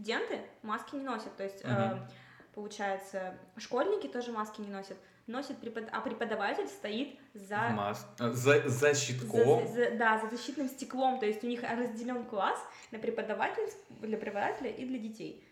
[0.00, 1.34] студенты маски не носят.
[1.36, 2.06] То есть, э, Мгм.
[2.54, 4.96] получается, школьники тоже маски не носят.
[5.26, 5.84] Носит препод...
[5.90, 9.66] а преподаватель стоит за мас- а, За, за за- щитком.
[9.66, 12.60] за- да, за защитным стеклом, то есть у них разделен класс
[12.92, 13.68] на преподаватель,
[14.02, 15.42] для преподавателя и для детей.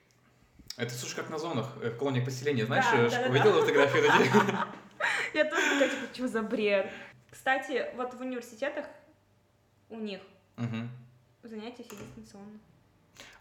[0.76, 3.54] Это, слушай, как на зонах, э, в колониях поселения, знаешь, Да, э, да, да, видела
[3.54, 3.60] да.
[3.62, 4.30] фотографии людей?
[5.34, 6.90] Я тоже такая, типа, что за бред?
[7.30, 8.86] Кстати, вот в университетах
[9.88, 10.20] у них
[11.42, 12.60] занятия все дистанционно.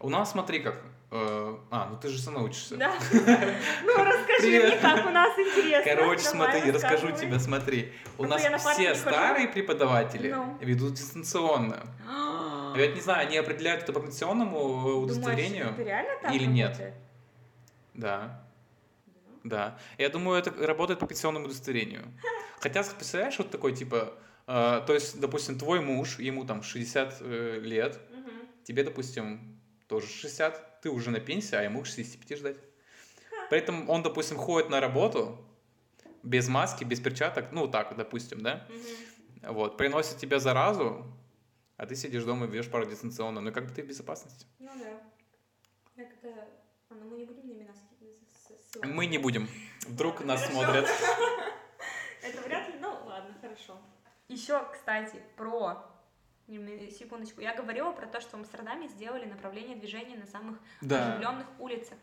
[0.00, 2.76] У нас, смотри как, э, а, ну ты же сама учишься.
[2.76, 2.94] Да?
[3.84, 5.94] Ну, расскажи мне, как у нас интересно.
[5.96, 7.92] Короче, смотри, расскажу тебе, смотри.
[8.18, 10.58] У нас все старые преподаватели Ну.
[10.60, 11.82] ведут дистанционно.
[12.06, 15.74] Но я не знаю, они определяют это по пенсионному э, удостоверению
[16.32, 16.94] или нет?
[17.94, 18.40] Да.
[19.44, 19.78] Да.
[19.98, 22.02] Я думаю, это работает по пенсионному удостоверению.
[22.60, 24.14] Хотя, представляешь, вот такой, типа,
[24.46, 28.30] э, то есть, допустим, твой муж, ему там 60 э, лет, Мгм.
[28.64, 29.53] тебе, допустим,
[29.86, 32.56] тоже 60, ты уже на пенсии, а ему к 65 ждать.
[33.50, 35.38] При этом он, допустим, ходит на работу
[36.22, 39.54] без маски, без перчаток, ну, так, допустим, да, Мгм.
[39.54, 41.04] вот, приносит тебе заразу,
[41.76, 44.46] а ты сидишь дома и ведешь пару дистанционно, ну, как бы ты в безопасности.
[44.58, 46.02] Ну да.
[46.02, 46.48] Это...
[46.88, 47.72] А, ну мы не будем на имена
[48.46, 48.80] ссылаться.
[48.86, 49.48] Мы не будем.
[49.86, 50.60] Вдруг нас Хорошо.
[50.62, 50.88] смотрят.
[52.22, 53.78] Это вряд ли, ну ладно, хорошо.
[54.28, 55.84] Еще, кстати, про...
[56.46, 57.40] Секундочку.
[57.40, 61.12] Я говорила про то, что в Амстердаме сделали направление движения на самых Да.
[61.14, 61.96] оживленных улицах.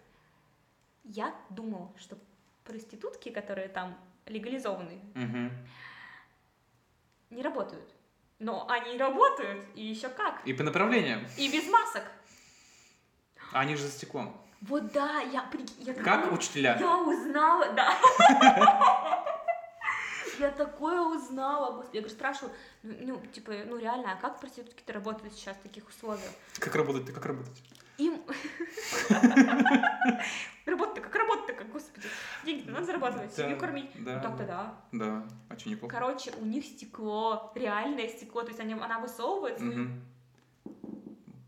[1.03, 2.17] Я думала, что
[2.63, 5.51] проститутки, которые там легализованы, Мгм.
[7.29, 7.87] не работают.
[8.39, 10.41] Но они работают, и еще как.
[10.47, 11.25] И по направлениям.
[11.37, 12.03] И без масок.
[13.53, 14.35] А Они же за стеклом.
[14.61, 15.49] Вот да, я,
[15.79, 16.77] я Как такое- учителя?
[16.79, 17.93] Я узнала, да.
[20.41, 21.97] Я такое узнала, господи.
[21.97, 25.87] Я говорю, спрашиваю, ну, ну, типа, ну реально, а как проститутки-то работают сейчас в таких
[25.87, 26.31] условиях?
[26.59, 27.05] Как работать?
[27.05, 27.61] Ты как работать?
[27.99, 28.23] Им...
[30.65, 32.07] Работа-то как работа-то как, господи.
[32.43, 33.91] Деньги-то надо зарабатывать, Да, семью кормить.
[33.99, 34.73] да, Ну так-то да.
[34.91, 35.05] да.
[35.05, 35.93] Да, очень неплохо.
[35.93, 39.89] Короче, у них стекло, реальное стекло, то есть они, она высовывает свою.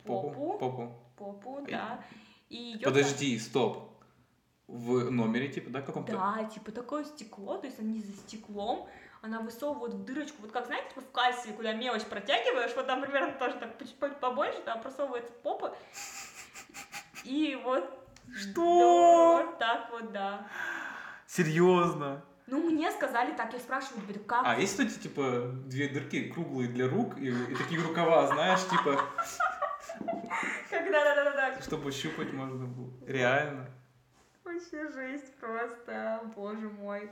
[0.06, 0.58] Попу.
[0.60, 0.93] Попу.
[1.17, 1.65] Попу.
[1.67, 2.03] да.
[2.49, 3.92] И Подожди, стоп.
[4.67, 6.13] В номере, типа, да, каком-то?
[6.13, 8.88] Да, типа такое стекло, то есть они за стеклом,
[9.21, 13.02] она высовывает в дырочку, вот как, знаете, типа в кассе, куда мелочь протягиваешь, вот там
[13.02, 15.76] примерно тоже так чуть по- побольше, там просовывается попа,
[17.23, 17.89] и вот...
[18.34, 19.38] Что?
[19.38, 20.47] Да, вот так вот, да.
[21.28, 22.23] Серьезно?
[22.47, 24.43] Ну, мне сказали так, я спрашиваю, говорю, как?
[24.45, 29.02] А есть эти, типа, две дырки круглые для рук и, и такие рукава, знаешь, типа,
[30.69, 32.91] Когда, да-да-да, чтобы щупать можно было.
[33.08, 33.69] Реально.
[34.43, 37.10] Вообще жесть просто, боже мой.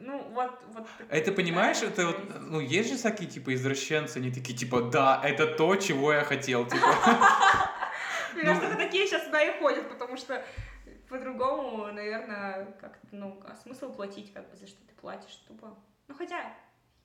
[0.00, 0.88] Ну, вот, вот.
[1.08, 4.82] А это, понимаешь, такая это вот, ну, есть же всякие, типа, извращенцы, они такие, типа,
[4.82, 6.86] да, это то, чего я хотел, типа.
[8.34, 10.44] Мне Ну- кажется, такие сейчас сюда и ходят, потому что
[11.08, 15.78] по-другому, наверное, как ну, а смысл платить, как бы, за что ты платишь, тупо.
[16.08, 16.52] Ну, хотя,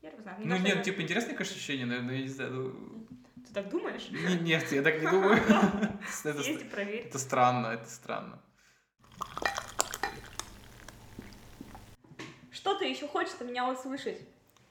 [0.01, 0.37] я не знаю.
[0.39, 2.51] Ну, нет, типа, интересное, конечно, ощущение, наверное, я не знаю.
[2.51, 3.07] ну,
[3.45, 4.09] Ты так думаешь?
[4.09, 5.37] не- Нет, я так не думаю.
[6.25, 8.41] Это странно, это странно.
[12.59, 14.19] Что ты еще хочешь от меня услышать?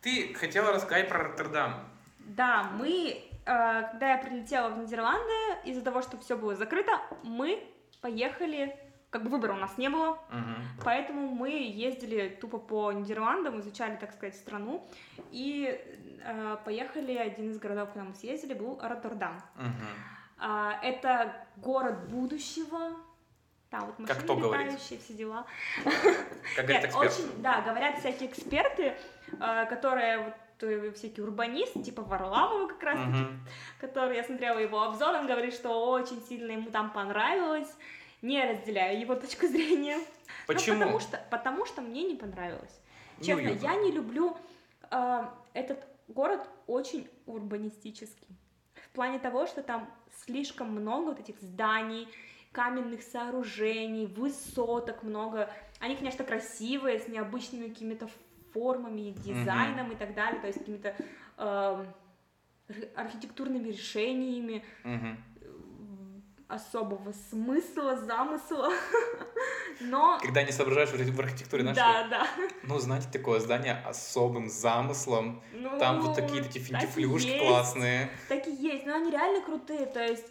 [0.03, 1.73] Ты хотела рассказать про Роттердам.
[2.19, 5.33] Да, мы, э, когда я прилетела в Нидерланды,
[5.65, 7.67] из-за того, что все было закрыто, мы
[8.03, 10.19] поехали, как бы выбора у нас не было,
[10.85, 14.87] Поэтому мы ездили тупо по Нидерландам, изучали, так сказать, страну.
[15.31, 15.81] И
[16.23, 19.41] э, поехали, один из городов, куда мы съездили, был Роттердам.
[20.37, 22.99] А, это город будущего.
[23.71, 24.67] Там вот машины Как кто говорит?
[24.73, 25.47] летающие, все дела.
[26.57, 27.13] Как говорит Нет, эксперт.
[27.13, 28.97] очень, да, говорят всякие эксперты,
[29.41, 33.41] э, которые вот э, всякие урбанисты, типа Варламова как раз, Мгм.
[33.81, 37.69] который, я смотрела его обзор, он говорит, что очень сильно ему там понравилось.
[38.23, 39.99] Не разделяю его точку зрения.
[39.99, 40.05] Ну,
[40.47, 40.79] Почему?
[40.81, 42.81] потому что, потому что мне не понравилось.
[43.19, 43.65] Ну, Честно, Юта.
[43.67, 44.35] я не люблю
[44.91, 48.27] э, этот город очень урбанистический.
[48.83, 49.89] В плане того, что там
[50.25, 52.09] слишком много вот этих зданий,
[52.53, 55.51] каменных сооружений, высоток много.
[55.81, 58.09] Они, конечно, красивые, с необычными какими-то
[58.53, 60.95] формами, дизайном и так далее, то есть какими-то
[61.37, 61.87] ар-
[62.97, 68.71] архитектурными решениями м, особого смысла, замысла.
[69.81, 72.27] Но Когда не соображаешь в архи- в архитектуре нашей, да, да.
[72.65, 78.11] ну, знаете, такое здание особым замыслом, Ну, там вот такие такие так и финтифлюшки классные.
[78.29, 80.27] Так и есть, но они реально крутые, то есть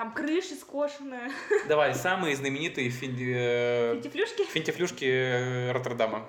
[0.00, 1.30] там крыши скошенные,
[1.68, 4.44] Давай, самые знаменитые фин- э, финтифлюшки.
[4.44, 6.26] финтифлюшки э, Роттердама.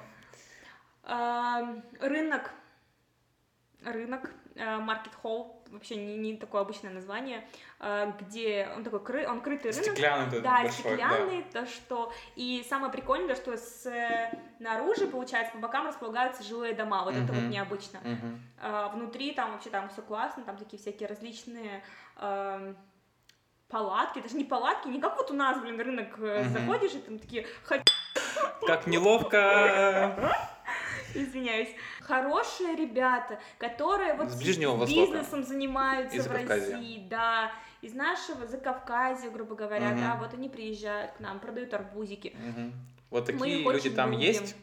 [1.04, 2.52] Ам, Рынок,
[3.86, 7.48] рынок, маркет холл, вообще не, не такое обычное название,
[8.20, 12.12] где он такой, кры- он крытый рынок, Стеклянный Да, большой, стеклянный, то что...
[12.36, 13.56] И самое прикольное, что
[14.58, 18.00] снаружи, получается, по бокам располагаются жилые дома, вот это вот необычно.
[18.04, 18.18] да.
[18.62, 21.82] А, внутри там вообще там все классно, там такие всякие различные
[22.18, 22.78] эм,
[23.72, 26.49] палатки, даже не палатки, не как вот у нас, блин, рынок Мгм.
[26.49, 27.82] заходишь, и там такие, «Ха-
[28.67, 30.30] Как неловко.
[31.13, 31.69] извиняюсь,
[32.01, 35.01] хорошие ребята, которые вот С Ближнего Востока.
[35.11, 36.76] бизнесом занимаются Из в Закавказья.
[36.78, 37.51] России, да,
[37.82, 39.99] из нашего Закавказья, грубо говоря, Мгм.
[39.99, 42.34] да, вот они приезжают к нам, продают арбузики.
[42.39, 42.74] Мгм.
[43.09, 44.22] Вот такие люди там любим.
[44.22, 44.55] есть.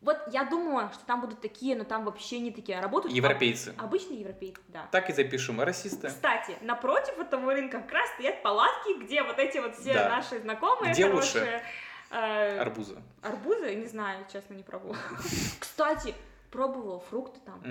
[0.00, 2.78] Вот я думала, что там будут такие, но там вообще не такие.
[2.78, 3.68] А работают Европейцы.
[3.76, 4.88] об- обычные европейцы, да.
[4.90, 5.60] Так и запишем.
[5.60, 6.08] Расисты.
[6.08, 10.08] Кстати, напротив этого рынка как раз стоят палатки, где вот эти вот все Да.
[10.08, 11.62] наши знакомые Где хорошие.
[12.10, 12.96] э, Арбузы.
[13.22, 13.74] арбузы?
[13.74, 14.96] Не знаю, честно, не пробовала.
[15.60, 16.14] Кстати,
[16.50, 17.62] пробовала фрукты там.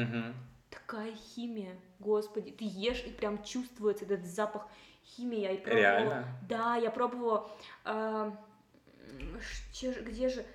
[0.69, 2.51] Такая химия, господи.
[2.51, 4.67] Ты ешь, и прям чувствуется этот запах
[5.03, 5.39] химии.
[5.39, 5.81] Я и пробовала.
[5.81, 6.25] Реально?
[6.47, 7.49] Да, я пробовала...
[7.85, 8.31] э,
[10.01, 10.45] где же...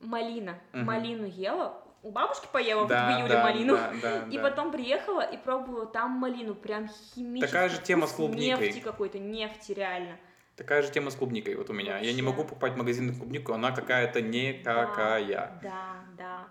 [0.00, 0.58] Малина.
[0.72, 0.84] Мгм.
[0.84, 1.82] Малину ела.
[2.02, 3.74] У бабушки поела вот Да, в июле да, малину.
[3.76, 4.42] да, да, И да.
[4.42, 8.66] потом приехала и пробовала там малину, прям химический Такая же тема с клубникой.
[8.68, 10.16] Нефти какой-то, нефти реально.
[10.56, 11.98] Такая же тема с клубникой вот у меня.
[11.98, 12.22] Я не Вообще.
[12.22, 15.58] могу покупать в магазине клубнику, она какая-то никакая.
[15.62, 16.44] Да, да.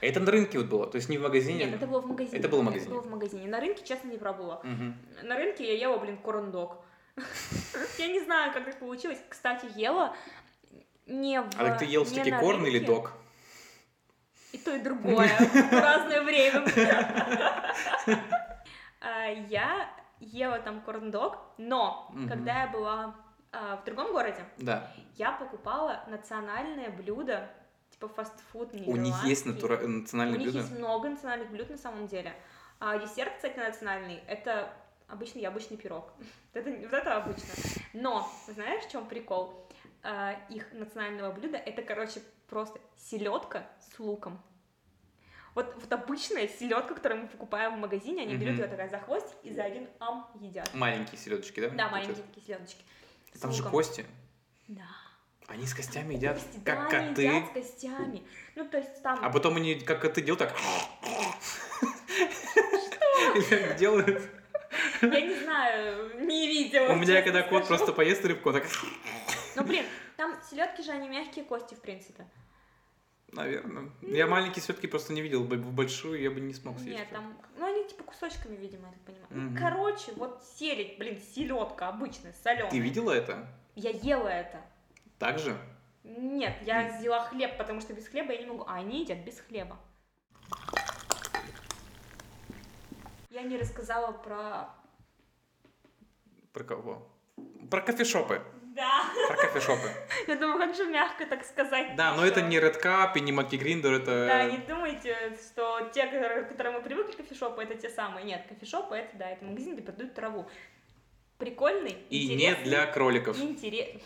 [0.00, 1.64] Это на рынке вот было, то есть не в магазине.
[1.66, 2.38] Нет, это было в магазине.
[2.38, 2.86] Это было в магазине.
[2.86, 3.46] Это было в магазине.
[3.46, 4.60] На рынке, честно, не пробовала.
[4.64, 4.96] Мгм.
[5.22, 6.78] На рынке я ела, блин, корн-дог.
[7.98, 9.18] Я не знаю, как так получилось.
[9.28, 10.14] Кстати, ела
[11.06, 13.12] не в А так ты ел все-таки корн или дог?
[14.52, 15.28] И то, и другое.
[15.28, 16.64] В разное время.
[19.00, 19.88] А, Я
[20.20, 23.14] ела там корн-дог, но когда я была
[23.52, 24.44] а, в другом городе,
[25.16, 27.48] я покупала национальное блюдо,
[27.90, 29.52] типа фастфуд У них есть нидерландский.
[29.52, 32.34] натура- У них есть много национальных блюд на самом деле.
[32.80, 34.70] А десерт, кстати, национальный, это
[35.08, 36.12] обычный яблочный пирог.
[36.52, 37.48] Это, вот это обычно.
[37.92, 39.65] Но, знаешь, в чем прикол?
[40.08, 44.40] А, их национального блюда это, короче, просто селедка с луком.
[45.56, 48.62] Вот, вот обычная селедка, которую мы покупаем в магазине, они берут Мгм.
[48.62, 50.72] ее такая за хвостик и за один ам едят.
[50.74, 51.70] Маленькие селедочки, да?
[51.70, 52.84] Да, маленькие такие селедочки.
[53.40, 54.06] Там же кости.
[54.68, 54.86] Да.
[55.48, 57.22] Они с костями едят, Кости, как да, они коты.
[57.22, 58.22] едят с костями.
[58.54, 59.18] Ну, то есть там...
[59.24, 60.56] А потом они, как коты, делают так.
[63.40, 63.74] Что?
[63.78, 64.22] Делают.
[65.02, 66.92] Я не знаю, не видела.
[66.92, 68.64] У меня, когда кот просто поест рыбку, так...
[69.56, 69.86] Ну, блин,
[70.16, 72.26] там селедки же, они мягкие кости, в принципе.
[73.32, 73.90] Наверное.
[74.02, 75.42] Я маленькие все-таки просто не видел.
[75.44, 76.98] В большую я бы не смог съесть.
[76.98, 79.26] Нет, там, ну, они типа кусочками, видимо, я так понимаю.
[79.30, 79.56] Ну, Мгм.
[79.58, 82.70] короче, вот селедь, блин, селедка обычная, соленая.
[82.70, 83.48] Ты видела это?
[83.74, 84.60] Я ела это.
[85.18, 85.56] Так же?
[86.04, 88.64] Нет, я взяла хлеб, потому что без хлеба я не могу.
[88.66, 89.76] А они едят без хлеба.
[93.30, 94.68] Я не рассказала про...
[96.52, 97.08] Про кого?
[97.70, 98.42] Про кофешопы.
[98.76, 99.04] Да.
[99.28, 99.88] Про кофешопы.
[100.26, 101.96] Я думаю, как же мягко так сказать.
[101.96, 104.26] Да, но это не Red Cup и не Маки Гриндер, это...
[104.26, 105.16] Да, не думайте,
[105.48, 108.24] что те, к которым мы привыкли, кофешопы, это те самые.
[108.26, 110.46] Нет, кофешопы, это, да, это магазин, где продают траву.
[111.38, 113.38] Прикольный, И не для кроликов.
[113.38, 114.00] интере-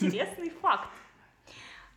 [0.00, 0.90] интересный факт,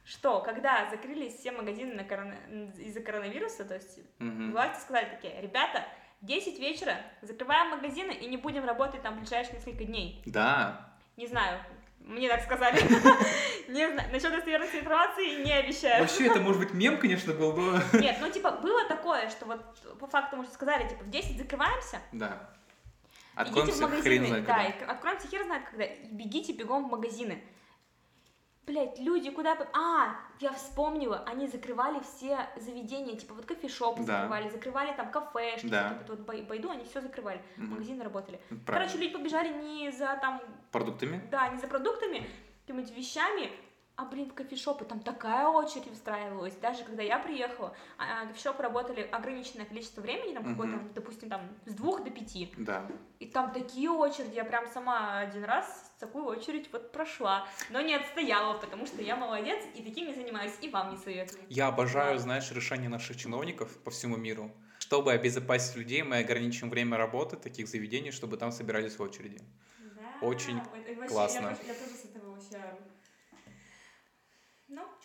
[0.05, 2.37] что когда закрылись все магазины на корона-
[2.77, 4.51] из-за коронавируса, то есть Мгм.
[4.51, 5.83] власти сказали такие, ребята,
[6.21, 10.21] в 10 вечера закрываем магазины и не будем работать там ближайшие несколько дней.
[10.25, 10.91] Да.
[11.17, 11.59] Не знаю,
[11.99, 12.77] мне так сказали.
[13.67, 16.01] Не знаю, насчет достоверности информации не обещаю.
[16.01, 17.79] Вообще, это может быть мем, конечно, был, но...
[17.99, 19.63] Нет, ну типа было такое, что вот
[19.99, 22.49] по факту мы же сказали, типа в 10 закрываемся, Да.
[23.35, 24.91] идите в Откроемся хрен магазины, знает да, когда.
[24.91, 27.43] откроемся хер знает когда, и бегите бегом в магазины.
[28.69, 29.57] Блять, люди куда...
[29.73, 34.17] А, я вспомнила, они закрывали все заведения, типа вот кофешопы Да.
[34.21, 35.97] закрывали, закрывали там кафешки, Да.
[35.97, 37.71] вот, вот Бай- Байду, они все закрывали, Мгм.
[37.71, 38.39] магазины работали.
[38.67, 38.67] Правильно.
[38.67, 40.39] Короче, люди побежали не за там,
[40.71, 41.19] Продуктами?
[41.31, 42.29] да, не за продуктами,
[42.67, 43.49] какими-то вещами,
[43.99, 46.55] а, блин, в кофешопы там такая очередь выстраивалась.
[46.55, 51.41] Даже когда я приехала, а, а, кофешопы работали ограниченное количество времени, там какое-то, допустим, там
[51.65, 52.49] с двух до пяти.
[52.57, 52.89] Да.
[53.19, 57.93] И там такие очереди, я прям сама один раз такую очередь вот прошла, но не
[57.93, 61.41] отстояла, потому что я молодец и таким не занимаюсь, и вам не советую.
[61.49, 64.49] Я обожаю, знаешь, решения наших чиновников по всему миру.
[64.79, 69.41] Чтобы обезопасить людей, мы ограничим время работы таких заведений, чтобы там собирались в очереди.
[69.77, 71.57] Да, Очень это вообще- классно.
[71.61, 72.78] Я, я тоже с этого вообще...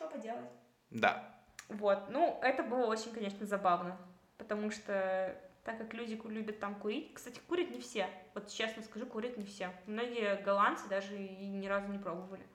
[0.04, 0.50] что поделать.
[0.90, 1.34] Да.
[1.68, 3.96] Вот, ну, это было очень, конечно, забавно,
[4.36, 5.34] потому что
[5.64, 9.44] так как люди любят там курить, кстати, курят не все, вот честно скажу, курят не
[9.44, 9.70] все.
[9.86, 12.46] Многие голландцы даже и ни разу не пробовали.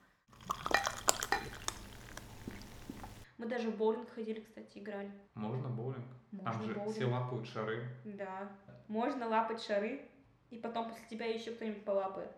[3.40, 5.12] Мы даже в боулинг ходили, кстати, играли.
[5.34, 6.06] Можно боулинг?
[6.32, 7.12] Можно боулинг.
[7.12, 7.88] лапают шары.
[8.04, 8.52] Да.
[8.88, 10.08] Можно лапать шары,
[10.50, 12.32] и потом после тебя еще кто-нибудь полапает.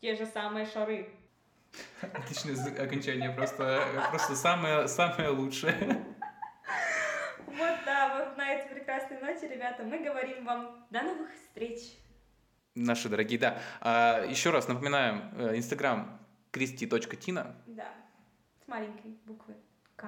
[0.00, 1.12] Те же самые шары.
[2.00, 6.04] Отличное окончание, просто, просто самое, самое лучшее.
[7.46, 11.80] Вот, да, вот на этой прекрасной ноте, ребята, мы говорим вам до новых встреч.
[12.74, 13.58] Наши дорогие, да.
[13.80, 16.18] А, еще раз напоминаем, э, инстаграм
[16.50, 17.54] кристи.тина.
[17.66, 17.88] Да,
[18.64, 19.54] с маленькой буквы
[19.96, 20.06] К.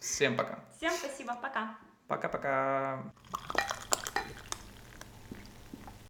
[0.00, 0.64] Всем пока.
[0.76, 1.76] Всем спасибо, пока.
[2.06, 3.12] Пока-пока.